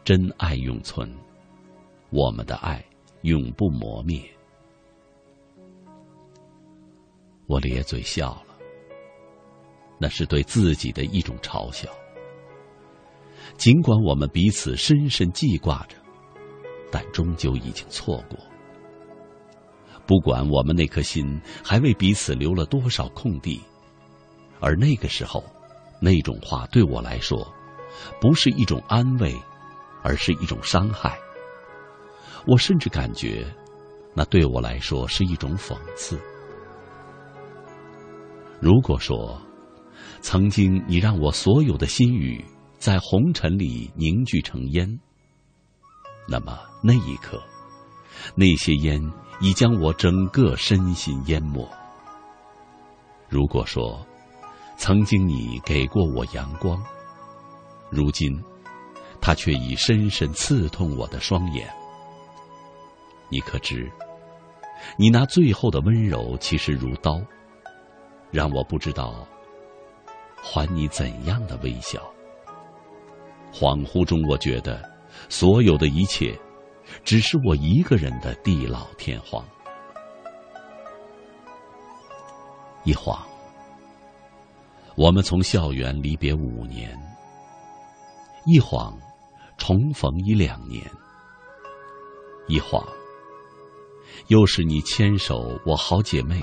[0.09, 1.07] 真爱永存，
[2.09, 2.83] 我们的爱
[3.25, 4.23] 永不磨灭。
[7.47, 8.57] 我咧嘴笑了，
[9.99, 11.91] 那是对自己的一种嘲笑。
[13.59, 15.97] 尽管我们彼此深深记挂着，
[16.91, 18.39] 但终究已经错过。
[20.07, 23.61] 不管我们那颗心还为彼此留了多少空地，
[24.59, 25.45] 而那个时候。
[26.01, 27.47] 那种话对我来说，
[28.23, 29.37] 不是一种安慰，
[30.03, 31.19] 而是一种伤害。
[32.47, 33.47] 我甚至感觉，
[34.15, 36.19] 那对我来说是一种讽刺。
[38.61, 39.41] 如果说，
[40.21, 42.45] 曾经你让我所有的心语
[42.79, 44.99] 在红尘里凝聚成烟，
[46.27, 47.41] 那么那一刻，
[48.35, 49.01] 那些烟
[49.41, 51.69] 已将我整个身心淹没。
[53.29, 54.05] 如果说，
[54.77, 56.83] 曾经你给过我阳光，
[57.91, 58.43] 如今，
[59.29, 61.69] 它却已深深刺痛我的双眼。
[63.29, 63.87] 你可知，
[64.97, 67.21] 你那最后的温柔其实如刀，
[68.31, 69.29] 让我不知道
[70.43, 72.01] 还你怎样的微笑。
[73.53, 74.83] 恍惚中，我觉得
[75.29, 76.35] 所有的一切，
[77.05, 79.45] 只是我一个人的地老天荒。
[82.83, 83.23] 一晃。
[84.97, 86.99] 我们从校园离别五年，
[88.47, 88.99] 一晃
[89.59, 90.83] 重逢已两年，
[92.47, 92.83] 一晃
[94.29, 96.41] 又是你牵手我好姐妹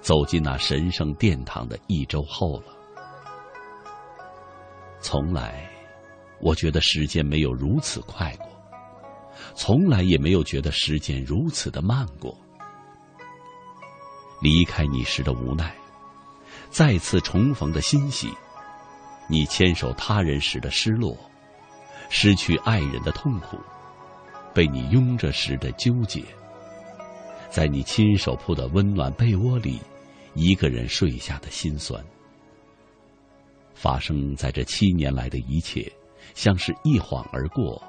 [0.00, 2.66] 走进那神圣殿堂的一周后了。
[5.00, 5.68] 从来，
[6.40, 8.46] 我觉得时间没有如此快过，
[9.54, 12.36] 从来也没有觉得时间如此的慢过。
[14.40, 15.74] 离开你时的无奈。
[16.70, 18.32] 再次重逢的欣喜，
[19.28, 21.14] 你牵手他人时的失落，
[22.14, 23.56] 失去爱人的痛苦，
[24.52, 26.22] 被你拥着时的纠结，
[27.48, 29.80] 在你亲手铺的温暖被窝里，
[30.34, 32.04] 一个人睡下的心酸，
[33.72, 35.90] 发生在这七年来的一切，
[36.34, 37.82] 像是一晃而过，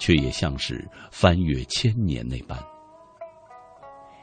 [0.00, 2.58] 却也像是翻越千年那般，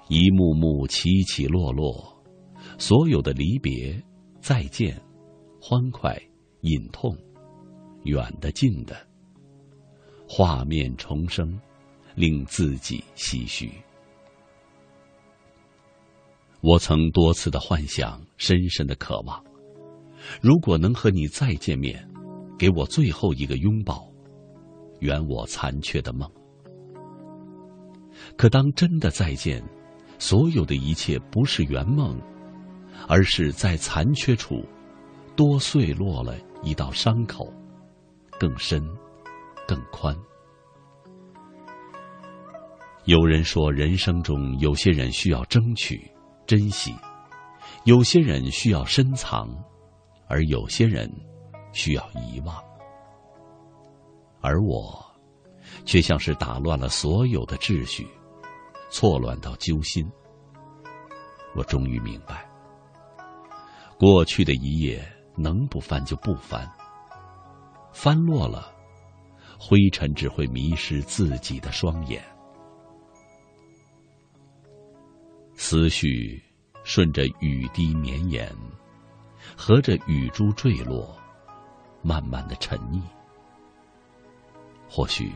[0.09, 2.13] 一幕幕起起落落，
[2.77, 4.03] 所有的离别、
[4.41, 5.01] 再见、
[5.61, 6.13] 欢快、
[6.59, 7.17] 隐痛，
[8.07, 8.95] 远的近的，
[10.27, 11.59] 画面重生，
[12.15, 13.69] 令自己唏嘘。
[16.61, 19.43] 我曾多次的幻想，深深的渴望，
[20.41, 22.09] 如果能和你再见面，
[22.57, 24.09] 给我最后一个拥抱，
[24.99, 26.29] 圆我残缺的梦。
[28.37, 29.61] 可当真的再见，
[30.17, 32.17] 所有的一切不是圆梦，
[33.05, 34.65] 而是在残缺处
[35.35, 37.53] 多碎落了一道伤口，
[38.39, 38.81] 更深，
[39.67, 40.15] 更宽。
[43.05, 46.11] 有人说，人生中有些人需要争取、
[46.45, 46.95] 珍惜，
[47.85, 49.49] 有些人需要深藏，
[50.27, 51.09] 而有些人
[51.71, 52.55] 需要遗忘。
[54.41, 55.03] 而我，
[55.85, 58.07] 却像是打乱了所有的秩序。
[58.89, 60.09] 错乱到揪心，
[61.55, 62.49] 我终于明白，
[63.99, 65.05] 过去的一页
[65.35, 66.65] 能不翻就不翻，
[67.99, 68.71] 翻落了，
[69.59, 72.23] 灰尘只会迷失自己的双眼。
[75.55, 76.39] 思绪
[76.83, 78.55] 顺着雨滴绵延，
[79.57, 81.17] 和着雨珠坠落，
[82.03, 83.01] 慢慢的沉溺。
[84.87, 85.31] 或许，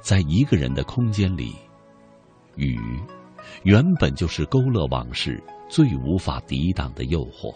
[0.00, 1.54] 在一个人的空间里。
[2.56, 3.00] 雨，
[3.62, 7.54] 原本就是勾勒往事最无法抵挡的诱惑。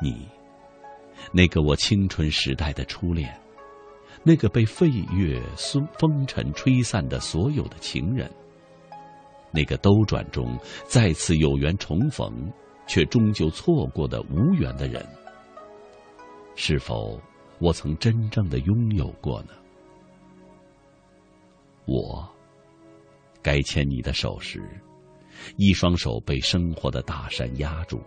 [0.00, 0.28] 你，
[1.30, 3.38] 那个我青春时代的初恋，
[4.24, 8.30] 那个被岁月、风风尘吹散的所有的情人，
[9.52, 12.52] 那个兜转中再次有缘重逢，
[12.86, 15.06] 却终究错过的无缘的人，
[16.56, 17.20] 是否
[17.58, 19.54] 我曾真正的拥有过呢？
[21.86, 22.28] 我。
[23.44, 24.62] 该牵你的手时，
[25.56, 28.00] 一双手被生活的大山压住。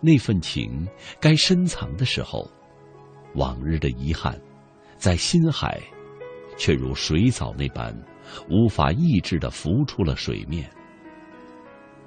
[0.00, 0.86] 那份情
[1.20, 2.48] 该深藏的时候，
[3.34, 4.40] 往日的遗憾，
[4.96, 5.80] 在心海，
[6.56, 7.96] 却如水藻那般，
[8.48, 10.70] 无法抑制的浮出了水面。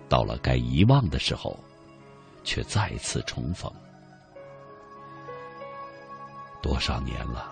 [0.08, 1.60] 到了该遗忘的时候，
[2.44, 3.72] 却再次重逢。
[6.62, 7.52] 多少年了，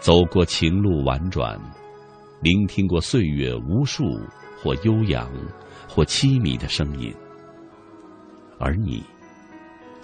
[0.00, 1.60] 走过情路婉转。
[2.40, 4.04] 聆听过岁月无数
[4.60, 5.30] 或悠扬，
[5.88, 7.14] 或凄迷的声音，
[8.58, 9.02] 而你，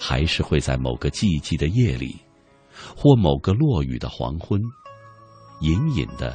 [0.01, 2.19] 还是会在某个寂寂的夜里，
[2.97, 4.59] 或某个落雨的黄昏，
[5.61, 6.35] 隐隐的，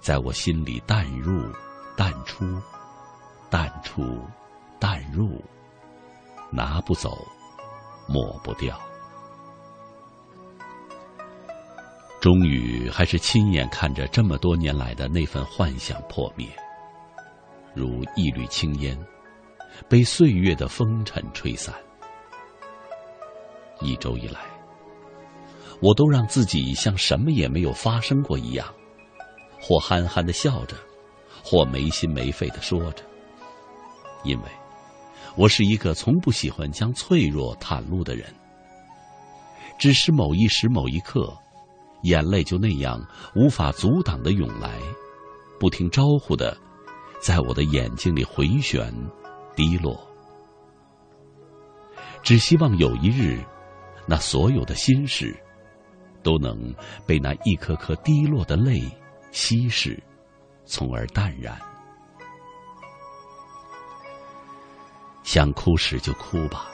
[0.00, 1.48] 在我心里淡入、
[1.96, 2.44] 淡出、
[3.48, 4.02] 淡出、
[4.80, 5.40] 淡入，
[6.50, 7.16] 拿不走，
[8.08, 8.76] 抹不掉。
[12.20, 16.48] 终于，还是亲眼看着这么多年来的那份幻想破灭，
[17.74, 18.98] 如一缕青烟，
[19.88, 21.72] 被岁月的风尘吹散。
[23.80, 24.40] 一周以来，
[25.80, 28.66] 我都让自己像什么也没有发生过一样，
[29.60, 30.76] 或憨憨的笑着，
[31.42, 33.04] 或没心没肺的说着。
[34.22, 34.44] 因为，
[35.36, 38.32] 我是一个从不喜欢将脆弱袒露的人，
[39.78, 41.32] 只是某一时某一刻。
[42.02, 43.02] 眼泪就那样
[43.34, 44.78] 无法阻挡的涌来，
[45.58, 46.54] 不听招呼的，
[47.18, 48.94] 在我的眼睛里回旋、
[49.56, 49.98] 滴落。
[52.22, 53.42] 只希望有一日，
[54.06, 55.34] 那所有的心事，
[56.22, 56.74] 都能
[57.06, 58.82] 被那一颗颗滴落的泪
[59.32, 60.02] 稀释，
[60.64, 61.58] 从而淡然。
[65.22, 66.70] 想哭时就哭吧。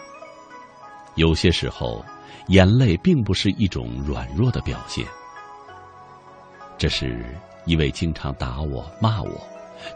[1.14, 2.04] 有些时候，
[2.48, 5.06] 眼泪并不是一种软弱的表现。
[6.76, 7.24] 这是
[7.66, 9.40] 一位经常打我、骂我，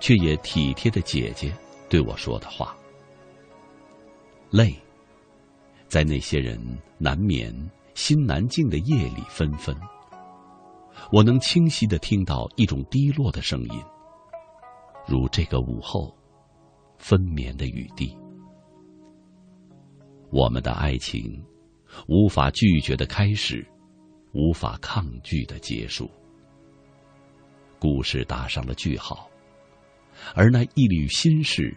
[0.01, 1.53] 却也体贴的姐姐
[1.89, 2.77] 对我说的话。
[4.51, 4.75] 泪，
[5.95, 6.59] 在那些人
[6.99, 7.55] 难眠、
[7.95, 9.73] 心难静的夜里纷纷，
[11.13, 13.81] 我能清晰的听到一种低落的声音，
[15.07, 16.13] 如这个午后，
[16.99, 18.13] 分娩的雨滴。
[20.33, 21.41] 我们的爱情，
[22.09, 23.65] 无法拒绝的开始，
[24.33, 26.11] 无法抗拒的结束。
[27.79, 29.31] 故事打上了句号，
[30.35, 31.73] 而那一缕心事，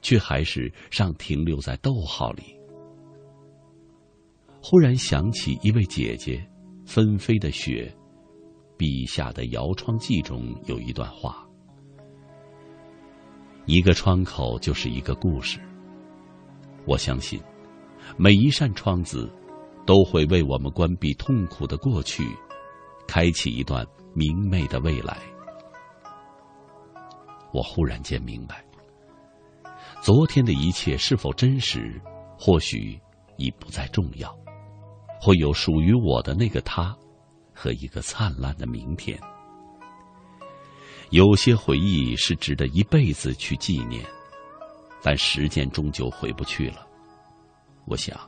[0.00, 2.58] 却还是尚停留在逗号里。
[4.62, 6.36] 忽然想起一位姐姐，
[6.86, 7.92] 《纷飞的雪》
[8.76, 11.46] 笔下的《摇窗记》中有一段话
[13.64, 15.58] ：“一个窗口就是一个故事。”
[16.86, 17.40] 我相信，
[18.16, 19.30] 每一扇窗子，
[19.86, 22.24] 都会为我们关闭痛苦的过去，
[23.08, 25.16] 开启一段明媚的未来。
[27.52, 28.64] 我忽然间明白，
[30.02, 32.00] 昨天的一切是否真实，
[32.38, 33.00] 或许
[33.36, 34.39] 已不再重要。
[35.20, 36.96] 会有属于我的那个他，
[37.52, 39.20] 和一个灿烂的明天。
[41.10, 44.02] 有些回忆是值得一辈子去纪念，
[45.02, 46.86] 但时间终究回不去了。
[47.84, 48.18] 我想，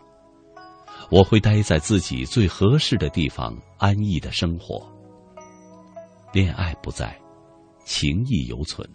[1.10, 4.86] 我会待在自己最合适的地方，安逸的生活。
[6.32, 7.18] 恋爱不在，
[7.84, 8.86] 情谊犹存。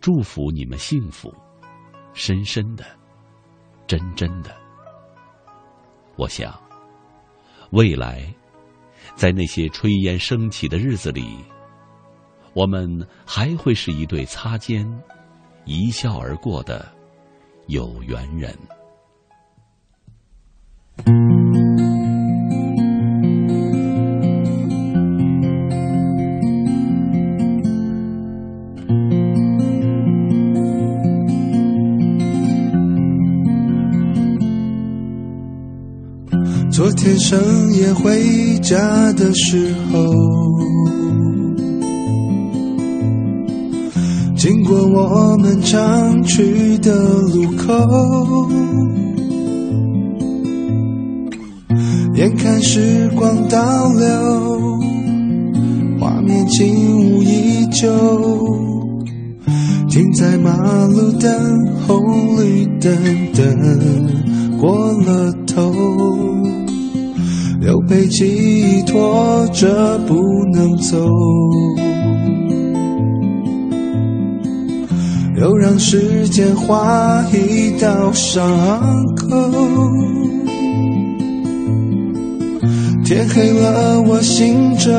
[0.00, 1.32] 祝福你们幸福，
[2.14, 2.84] 深深的，
[3.86, 4.65] 真真的。
[6.16, 6.58] 我想，
[7.70, 8.26] 未来，
[9.14, 11.36] 在那些炊烟升起的日子里，
[12.54, 14.86] 我们还会是一对擦肩、
[15.66, 16.90] 一笑而过的
[17.66, 18.56] 有缘人。
[36.76, 37.40] 昨天深
[37.72, 38.76] 夜回家
[39.14, 39.98] 的时候，
[44.36, 46.92] 经过我们常去的
[47.32, 48.50] 路口，
[52.14, 53.58] 眼看时光倒
[53.94, 54.78] 流，
[55.98, 57.90] 画面景物依旧，
[59.88, 61.32] 停在马路等
[61.86, 62.94] 红绿灯，
[63.32, 65.72] 等过了头。
[67.66, 70.14] 又被寄托着不
[70.52, 70.96] 能走，
[75.40, 78.48] 又让时间划一道伤
[79.16, 79.26] 口。
[83.04, 84.92] 天黑了，我醒着；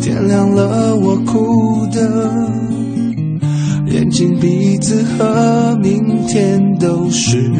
[0.00, 2.08] 天亮了，我哭的。
[3.90, 7.50] 眼睛、鼻子和明天都是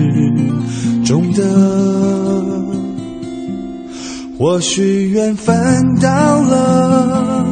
[1.04, 2.37] 肿的。
[4.38, 5.56] 或许缘分
[6.00, 7.44] 到了，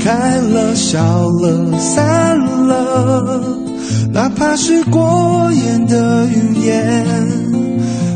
[0.00, 0.98] 开了笑
[1.28, 3.42] 了散了，
[4.10, 7.04] 哪怕是过眼的云烟，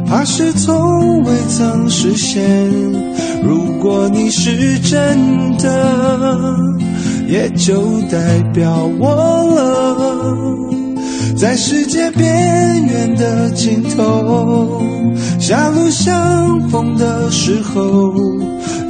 [0.06, 2.42] 怕是从未曾实现。
[3.42, 6.56] 如果你是真的，
[7.28, 9.14] 也就代表我
[9.54, 10.71] 了。
[11.42, 14.80] 在世界边缘的尽头，
[15.40, 18.14] 狭路相逢的时候，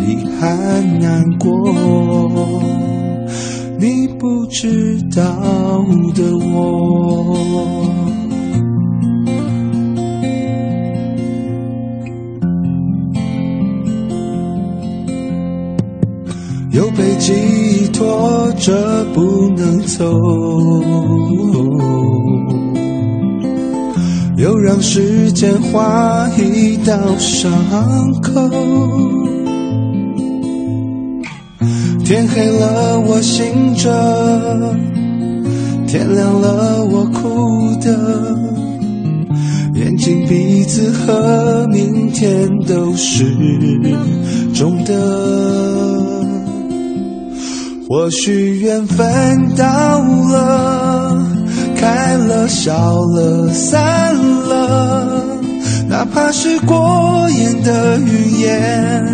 [0.07, 1.49] 遗憾难过。
[3.81, 5.23] 你不知道
[6.15, 7.89] 的我，
[16.73, 20.05] 又被寄托着不能走。
[24.43, 27.49] 又让时间划一道伤
[28.21, 28.33] 口。
[32.05, 33.89] 天黑了，我醒着；
[35.87, 38.37] 天亮了，我哭的。
[39.77, 43.25] 眼睛、鼻子和明天都是
[44.53, 46.03] 肿的。
[47.89, 51.32] 或许缘分到了。
[51.83, 52.73] 开了，笑
[53.07, 55.27] 了，散了，
[55.89, 59.05] 哪怕是过眼的云烟，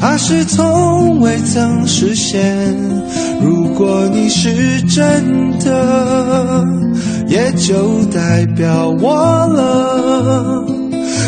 [0.00, 2.74] 怕是从未曾实现。
[3.42, 6.64] 如果你是真的，
[7.28, 9.14] 也就代表我
[9.48, 10.64] 了。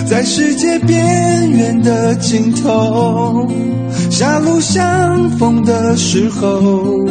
[0.08, 3.46] 在世界边缘的尽头，
[4.08, 7.04] 狭路相逢的时候。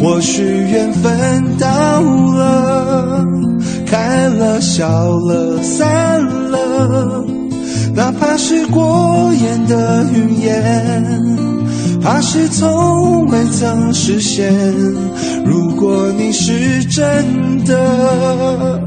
[0.00, 3.24] 或许缘分到了，
[3.84, 4.88] 开了，笑
[5.18, 7.24] 了，散了，
[7.94, 11.04] 哪怕是过眼的云烟，
[12.00, 14.54] 怕是从未曾实现。
[15.44, 18.80] 如果你是真的，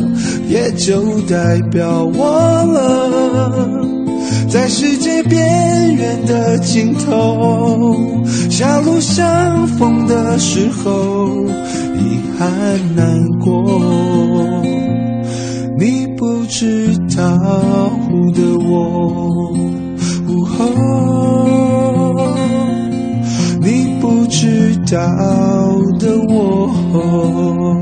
[0.47, 3.81] 也就代表我了。
[4.52, 11.45] 在世界边缘的尽头，狭路相逢的时候，
[11.95, 12.49] 遗憾
[12.94, 13.82] 难过。
[15.80, 17.23] 你不知道
[18.36, 19.53] 的我，
[23.61, 24.98] 你不知道
[25.98, 27.81] 的我。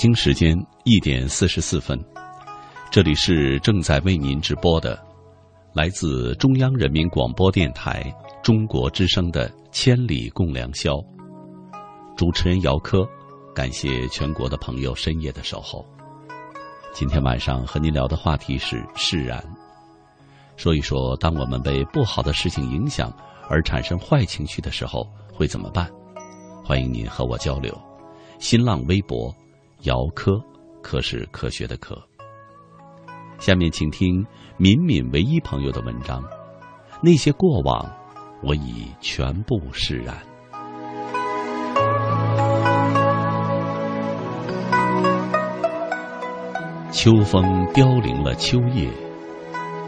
[0.00, 2.02] 北京时间一点四十四分，
[2.90, 4.98] 这里是正在为您直播的，
[5.74, 8.10] 来自中央人民广播电台
[8.42, 10.92] 中国之声的《千里共良宵》。
[12.16, 13.06] 主持人姚科，
[13.54, 15.84] 感谢全国的朋友深夜的守候。
[16.94, 19.44] 今天晚上和您聊的话题是释然，
[20.56, 23.14] 说一说当我们被不好的事情影响
[23.50, 25.90] 而产生坏情绪的时候会怎么办？
[26.64, 27.78] 欢迎您和我交流。
[28.38, 29.30] 新浪微博。
[29.84, 30.38] 姚科，
[30.82, 31.96] 科是科学的科。
[33.38, 34.22] 下面请听
[34.58, 36.22] 敏敏唯一朋友的文章。
[37.02, 37.90] 那些过往，
[38.42, 40.14] 我已全部释然。
[46.92, 48.86] 秋风凋零了秋叶，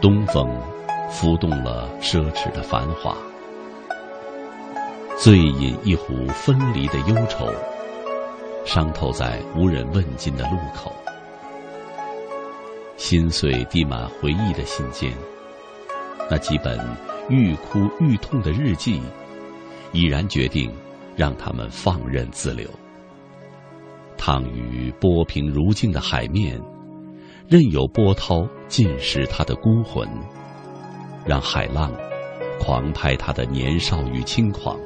[0.01, 0.49] 东风
[1.11, 3.15] 拂动了奢侈的繁华。
[5.19, 7.45] 醉饮一壶分离的忧愁。
[8.65, 10.91] 伤透在无人问津的路口，
[12.97, 15.13] 心碎滴满回忆的信件，
[16.29, 16.79] 那几本
[17.29, 19.01] 欲哭欲痛的日记，
[19.91, 20.71] 已然决定
[21.15, 22.67] 让他们放任自流，
[24.17, 26.59] 躺于波平如镜的海面，
[27.47, 30.07] 任由波涛浸湿他的孤魂，
[31.25, 31.91] 让海浪
[32.59, 34.79] 狂拍他的年少与轻狂，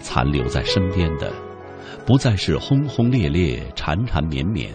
[0.00, 1.32] 残留在身边的。
[2.06, 4.72] 不再是轰轰烈烈、缠缠绵绵，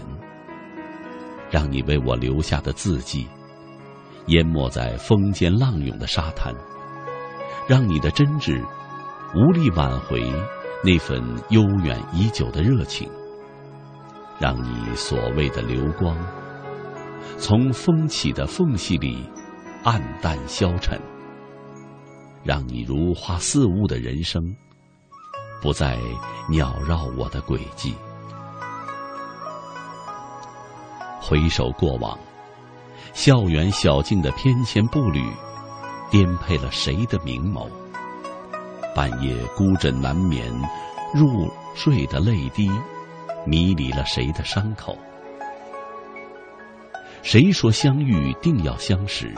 [1.50, 3.28] 让你为我留下的字迹，
[4.28, 6.54] 淹没在风间浪涌的沙滩，
[7.68, 8.64] 让你的真挚
[9.36, 10.22] 无力挽回
[10.84, 13.10] 那份悠远已久的热情，
[14.40, 16.16] 让你所谓的流光，
[17.38, 19.24] 从风起的缝隙里
[19.84, 21.00] 黯淡消沉，
[22.44, 24.42] 让你如花似雾的人生。
[25.62, 26.00] 不再
[26.50, 27.96] 鸟绕我的轨迹。
[31.20, 32.18] 回首过往，
[33.14, 35.22] 校园小径的翩跹步履，
[36.10, 37.68] 颠沛了谁的明眸？
[38.96, 40.50] 半夜孤枕难眠，
[41.14, 42.72] 入睡的泪滴，
[43.46, 44.98] 迷离了谁的伤口？
[47.24, 49.34] 谁说相遇定要相识？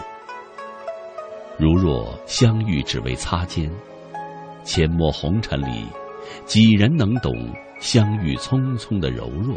[1.58, 3.72] 如若相遇只为擦肩，
[4.64, 5.88] 阡陌红尘里。
[6.46, 7.34] 几人能懂
[7.80, 9.56] 相遇匆匆的柔弱？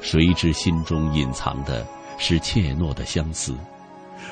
[0.00, 1.86] 谁知心中隐藏的
[2.18, 3.54] 是怯懦的相思，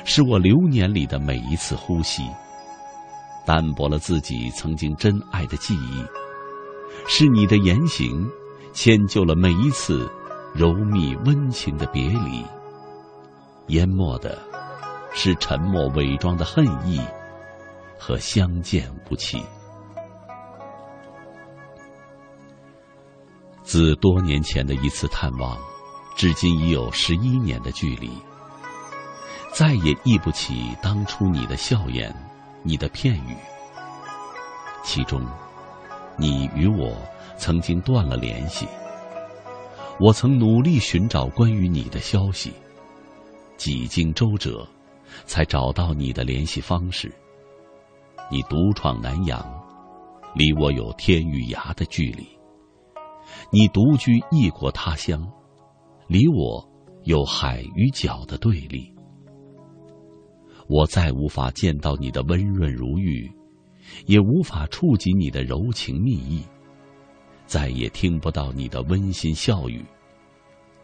[0.03, 2.23] 是我流年里的每一次呼吸，
[3.45, 6.03] 淡薄了自己曾经真爱的记忆。
[7.07, 8.27] 是你的言行，
[8.73, 10.11] 迁就了每一次
[10.53, 12.43] 柔密温情的别离。
[13.67, 14.37] 淹没的，
[15.13, 16.99] 是沉默伪装的恨意
[17.99, 19.43] 和相见无期。
[23.69, 25.55] 自多年前的一次探望，
[26.15, 28.09] 至今已有十一年的距离。
[29.53, 32.11] 再也忆不起当初你的笑颜，
[32.63, 33.37] 你的片语。
[34.83, 35.23] 其中，
[36.17, 36.97] 你与我
[37.37, 38.67] 曾经断了联系。
[39.99, 42.51] 我曾努力寻找关于你的消息，
[43.55, 44.67] 几经周折，
[45.27, 47.13] 才找到你的联系方式。
[48.31, 49.39] 你独闯南洋，
[50.33, 52.38] 离我有天与崖的距离。
[53.51, 55.27] 你独居异国他乡，
[56.07, 56.63] 离我
[57.03, 58.93] 有海与角的对立。
[60.67, 63.27] 我再无法见到你的温润如玉，
[64.05, 66.43] 也无法触及你的柔情蜜意，
[67.47, 69.83] 再也听不到你的温馨笑语。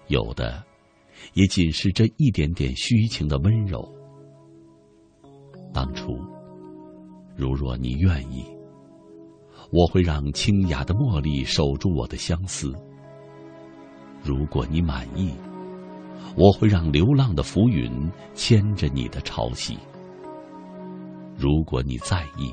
[0.08, 0.64] 有的，
[1.34, 3.88] 也仅是这一点点虚情的温柔。
[5.72, 6.18] 当初，
[7.36, 8.55] 如若你愿意。
[9.76, 12.74] 我会让清雅的茉莉守住我的相思。
[14.24, 15.34] 如果你满意，
[16.38, 19.78] 我会让流浪的浮云牵着你的潮汐。
[21.38, 22.50] 如果你在意，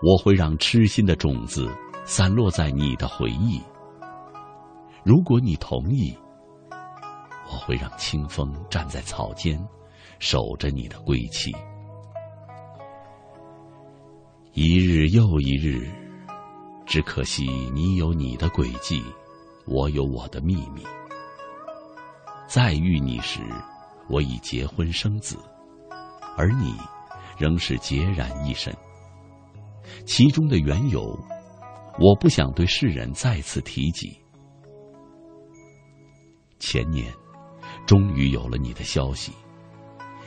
[0.00, 1.68] 我会让痴心的种子
[2.04, 3.60] 散落在你的回忆。
[5.02, 6.16] 如果你同意，
[7.50, 9.60] 我会让清风站在草间，
[10.20, 11.52] 守着你的归期。
[14.58, 15.86] 一日又一日，
[16.86, 19.04] 只可惜你有你的轨迹，
[19.66, 20.82] 我有我的秘密。
[22.48, 23.42] 再遇你时，
[24.08, 25.36] 我已结婚生子，
[26.38, 26.74] 而你
[27.36, 28.74] 仍是孑然一身。
[30.06, 31.14] 其中的缘由，
[31.98, 34.18] 我不想对世人再次提及。
[36.58, 37.12] 前年，
[37.86, 39.32] 终于有了你的消息，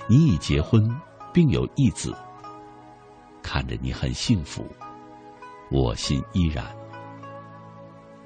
[0.08, 0.88] 你已结婚，
[1.34, 2.16] 并有一子。
[3.52, 4.64] 看着你很幸福，
[5.72, 6.64] 我心依然。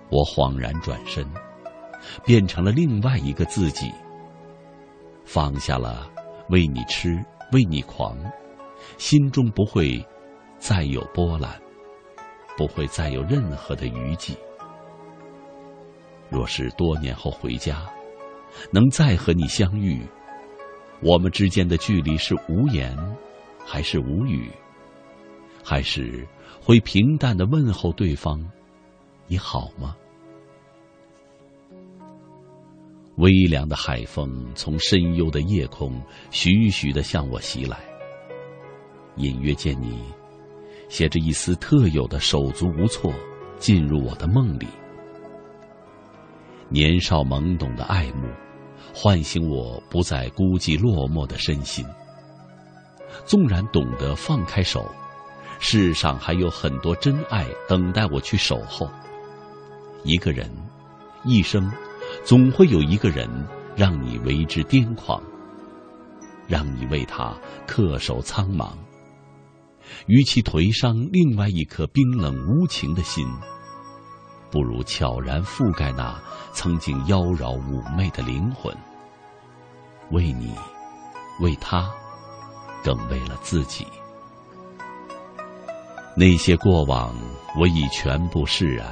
[0.09, 1.25] 我恍然转身，
[2.25, 3.89] 变成了另外一个自己，
[5.23, 6.11] 放下了
[6.49, 7.23] 为你痴、
[7.53, 8.17] 为你狂，
[8.97, 10.05] 心中不会
[10.57, 11.57] 再有波澜，
[12.57, 14.35] 不会再有任何的余悸。
[16.29, 17.89] 若是多年后回家，
[18.73, 20.05] 能再和你相遇，
[21.01, 22.93] 我们之间的距离是无言，
[23.65, 24.51] 还是无语？
[25.63, 26.27] 还是
[26.61, 28.43] 会平淡的问候对方
[29.27, 29.95] ：“你好吗？”
[33.17, 37.77] 微凉的海风从深幽的夜空徐徐的向我袭来，
[39.17, 40.03] 隐约见你
[40.89, 43.13] 携着一丝特有的手足无措
[43.59, 44.67] 进入我的梦里。
[46.69, 48.27] 年少懵懂的爱慕，
[48.95, 51.85] 唤醒我不再孤寂落寞的身心。
[53.25, 54.83] 纵然懂得放开手。
[55.65, 58.91] 世上还有很多真爱等待我去守候。
[60.03, 60.51] 一个人，
[61.23, 61.71] 一生，
[62.25, 63.29] 总会有一个人
[63.73, 65.23] 让你为之癫狂，
[66.47, 67.33] 让你为他
[67.65, 68.73] 恪守苍茫。
[70.07, 73.25] 与其颓伤另外一颗冰冷无情的心，
[74.51, 76.21] 不如悄然覆盖那
[76.51, 78.75] 曾经妖娆妩媚的灵魂。
[80.11, 80.53] 为你，
[81.39, 81.89] 为他，
[82.83, 83.87] 更为了自己。
[86.15, 87.15] 那些过往，
[87.59, 88.87] 我已全部释然，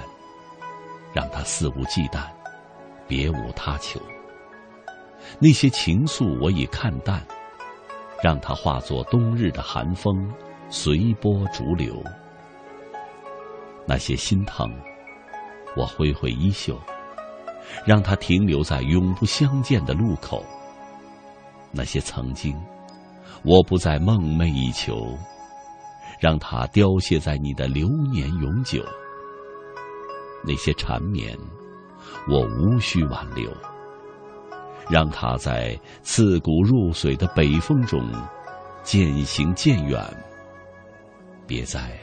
[1.13, 2.23] 让它肆无忌惮，
[3.07, 4.01] 别无他求。
[5.39, 7.23] 那些情愫，我已看淡，
[8.23, 10.33] 让它化作冬日的寒风，
[10.69, 12.01] 随波逐流。
[13.85, 14.67] 那些心疼，
[15.77, 16.75] 我挥挥衣袖，
[17.85, 20.43] 让它停留在永不相见的路口。
[21.71, 22.59] 那些曾经，
[23.43, 25.15] 我不再梦寐以求。
[26.21, 28.85] 让它凋谢在你的流年永久。
[30.45, 31.35] 那些缠绵，
[32.29, 33.51] 我无需挽留。
[34.87, 38.07] 让它在刺骨入髓的北风中
[38.83, 39.99] 渐行渐远，
[41.47, 41.97] 别再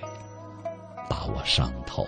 [1.09, 2.05] 把我伤透。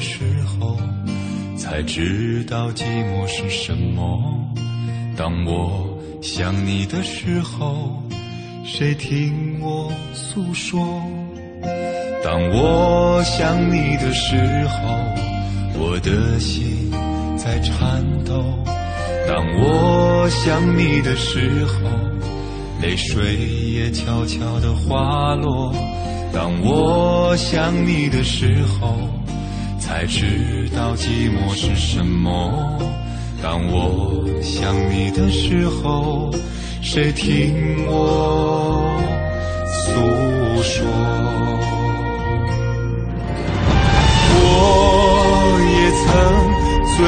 [0.00, 0.76] 时候，
[1.56, 4.18] 才知道寂寞是什么。
[5.16, 8.02] 当我想你的时候，
[8.64, 10.80] 谁听我诉说？
[12.24, 14.36] 当我想你的时
[14.68, 14.88] 候，
[15.78, 16.90] 我的心
[17.36, 18.44] 在颤抖。
[19.26, 21.88] 当我想你的时候，
[22.80, 25.74] 泪水也悄悄地滑落。
[26.32, 28.96] 当我想你的时候，
[29.88, 32.78] 才知道寂寞是什么。
[33.42, 36.30] 当我想你的时候，
[36.82, 39.00] 谁听我
[39.64, 39.90] 诉
[40.62, 40.84] 说？
[44.34, 44.46] 我
[45.72, 46.06] 也曾
[46.94, 46.98] 醉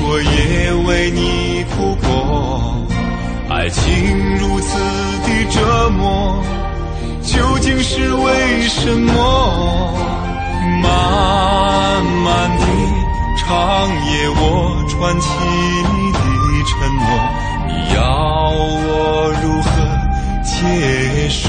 [0.22, 1.20] 也为你。
[1.76, 2.86] 哭过，
[3.50, 3.82] 爱情
[4.38, 4.78] 如此
[5.22, 6.42] 的折磨，
[7.22, 10.11] 究竟是为什么？
[10.82, 12.64] 漫漫的
[13.38, 14.40] 长夜，我
[14.88, 15.26] 传奇
[16.12, 16.18] 的
[16.66, 17.04] 承诺，
[17.66, 17.98] 你要
[18.50, 18.90] 我
[19.42, 19.70] 如何
[20.44, 21.40] 接受？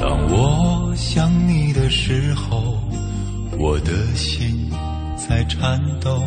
[0.00, 2.78] 当我想你的时候，
[3.58, 4.70] 我的心
[5.16, 6.22] 在颤抖。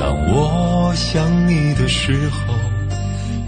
[0.00, 2.54] 当我想你的时候，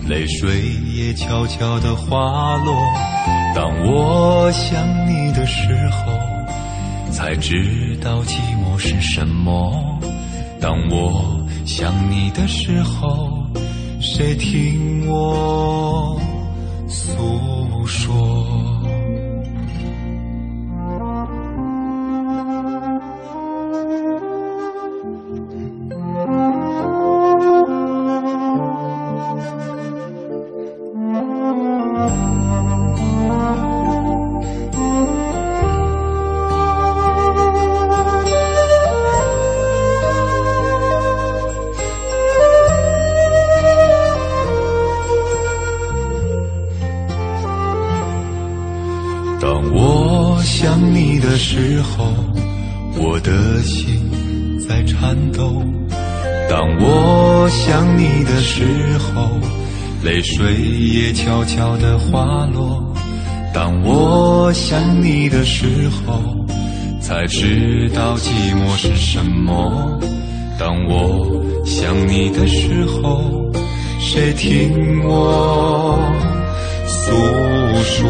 [0.09, 0.61] 泪水
[0.93, 2.75] 也悄悄地滑落。
[3.63, 6.11] 当我想你的时候，
[7.13, 10.01] 才知道寂寞是什么。
[10.59, 13.45] 当我想你的时候，
[14.01, 16.19] 谁听我
[16.89, 18.50] 诉说？
[67.11, 69.99] 才知道寂寞是什么。
[70.57, 73.51] 当我想你的时候，
[73.99, 75.99] 谁听我
[76.87, 77.11] 诉
[77.83, 78.09] 说？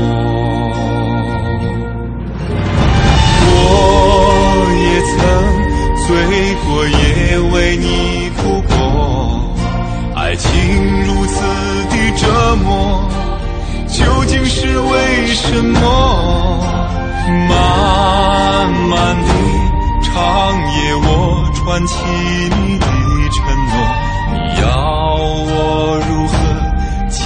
[3.47, 3.57] 我
[4.85, 5.17] 也曾
[6.07, 6.09] 醉
[6.67, 7.01] 过，也
[7.55, 8.75] 为你哭过，
[10.15, 10.47] 爱情
[11.07, 11.41] 如此
[11.89, 11.97] 的。
[12.19, 13.09] 折磨
[13.89, 16.80] 究竟是为什么？
[17.49, 18.93] 漫漫
[19.23, 19.29] 的
[20.03, 20.13] 长
[20.75, 21.07] 夜，我
[21.55, 22.87] 串起你的
[23.33, 23.73] 承诺，
[24.33, 24.63] 你要
[25.47, 25.53] 我
[26.09, 26.33] 如何
[27.09, 27.19] 接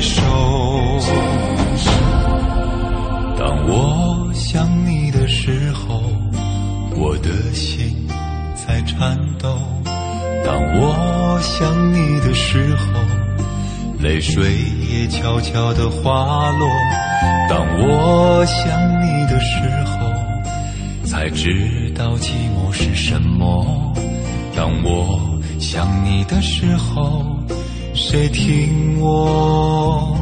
[0.00, 0.14] 受？
[3.38, 6.00] 当我想你的时候，
[6.96, 8.08] 我的心
[8.54, 9.48] 在颤抖；
[10.44, 10.48] 当
[10.80, 12.84] 我想你的时候。
[13.98, 14.52] 泪水
[14.90, 16.68] 也悄悄地滑落。
[17.48, 18.60] 当我想
[19.00, 19.06] 你
[19.46, 23.94] 时候，才知道寂寞是什么。
[24.56, 27.24] 当我想你的时候，
[27.94, 30.15] 谁听我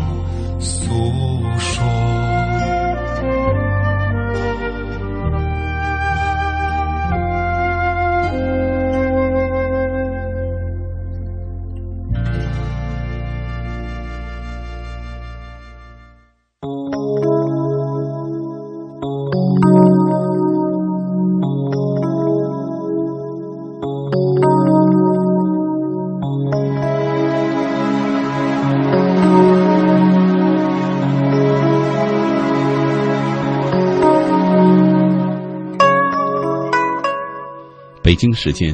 [38.15, 38.73] 北京时间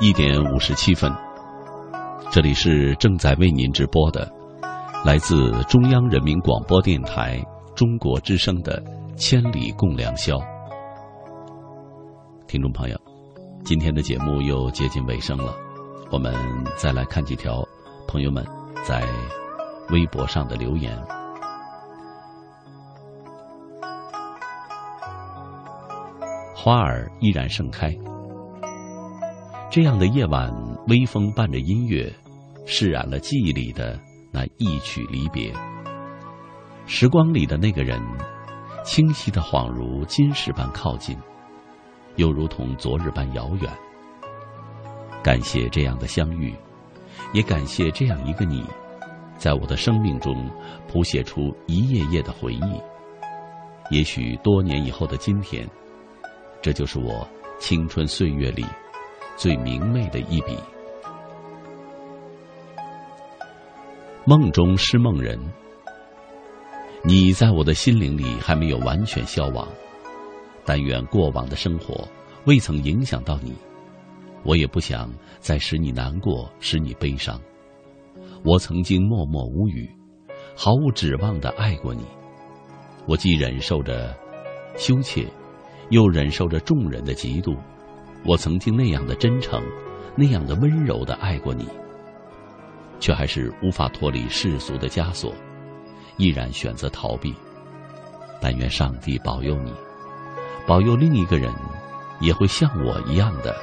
[0.00, 1.08] 一点五十七分，
[2.28, 4.28] 这里是正在为您直播的，
[5.04, 7.40] 来自中央人民广播电台
[7.76, 8.82] 中国之声的
[9.14, 10.34] 《千里共良宵》。
[12.48, 12.98] 听众朋友，
[13.64, 15.54] 今天的节目又接近尾声了，
[16.10, 16.34] 我们
[16.76, 17.62] 再来看几条
[18.08, 18.44] 朋友们
[18.82, 19.06] 在
[19.90, 21.00] 微博上的留言。
[26.56, 27.96] 花儿依然盛开。
[29.70, 30.50] 这样的夜晚，
[30.86, 32.10] 微风伴着音乐，
[32.64, 34.00] 释然了记忆里的
[34.32, 35.52] 那一曲离别。
[36.86, 38.00] 时光里的那个人，
[38.82, 41.14] 清晰的恍如今时般靠近，
[42.16, 43.70] 又如同昨日般遥远。
[45.22, 46.54] 感谢这样的相遇，
[47.34, 48.64] 也感谢这样一个你，
[49.36, 50.50] 在我的生命中
[50.90, 52.80] 谱写出一页页的回忆。
[53.90, 55.68] 也许多年以后的今天，
[56.62, 57.28] 这就是我
[57.60, 58.64] 青春岁月里。
[59.38, 60.58] 最明媚的一笔。
[64.24, 65.38] 梦中是梦人，
[67.04, 69.66] 你在我的心灵里还没有完全消亡。
[70.64, 72.06] 但愿过往的生活
[72.46, 73.54] 未曾影响到你，
[74.42, 75.08] 我也不想
[75.38, 77.40] 再使你难过，使你悲伤。
[78.44, 79.88] 我曾经默默无语，
[80.56, 82.04] 毫无指望的爱过你。
[83.06, 84.14] 我既忍受着
[84.76, 85.26] 羞怯，
[85.90, 87.56] 又忍受着众人的嫉妒。
[88.24, 89.62] 我曾经那样的真诚，
[90.16, 91.68] 那样的温柔的爱过你，
[93.00, 95.34] 却还是无法脱离世俗的枷锁，
[96.16, 97.34] 毅然选择逃避。
[98.40, 99.72] 但愿上帝保佑你，
[100.66, 101.52] 保佑另一个人
[102.20, 103.56] 也会像我一样的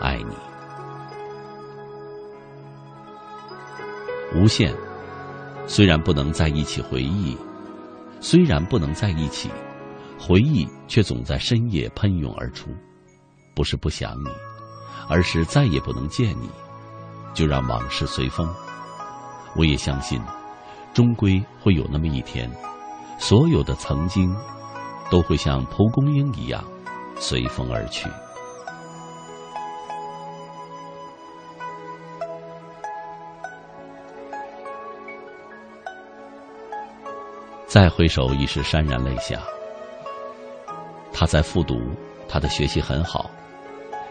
[0.00, 0.34] 爱你。
[4.34, 4.72] 无限，
[5.66, 7.36] 虽然不能在一起回忆，
[8.20, 9.50] 虽然不能在一起，
[10.18, 12.70] 回忆却总在深夜喷涌而出。
[13.60, 14.30] 不是不想你，
[15.06, 16.48] 而是再也不能见你，
[17.34, 18.48] 就让往事随风。
[19.54, 20.18] 我也相信，
[20.94, 22.50] 终归会有那么一天，
[23.18, 24.34] 所有的曾经，
[25.10, 26.64] 都会像蒲公英一样，
[27.16, 28.08] 随风而去。
[37.66, 39.38] 再回首，已是潸然泪下。
[41.12, 41.76] 他在复读，
[42.26, 43.30] 他的学习很好。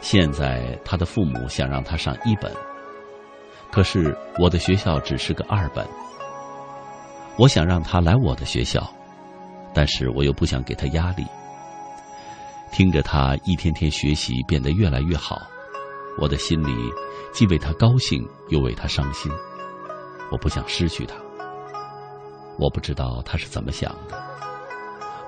[0.01, 2.51] 现在他的父母想让他上一本，
[3.71, 5.85] 可是我的学校只是个二本。
[7.37, 8.81] 我想让他来我的学校，
[9.73, 11.25] 但是我又不想给他压力。
[12.71, 15.41] 听着他一天天学习变得越来越好，
[16.19, 16.73] 我的心里
[17.33, 19.31] 既为他高兴，又为他伤心。
[20.31, 21.15] 我不想失去他。
[22.57, 24.21] 我不知道他是怎么想的，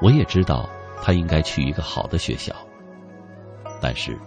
[0.01, 0.69] 我也知道
[1.01, 2.53] 他应该去一个好的学校，
[3.81, 4.19] 但是，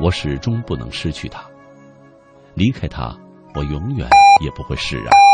[0.00, 1.42] 我始终不能失去他。
[2.54, 3.16] 离开他，
[3.54, 4.08] 我永远
[4.42, 5.27] 也不会释然。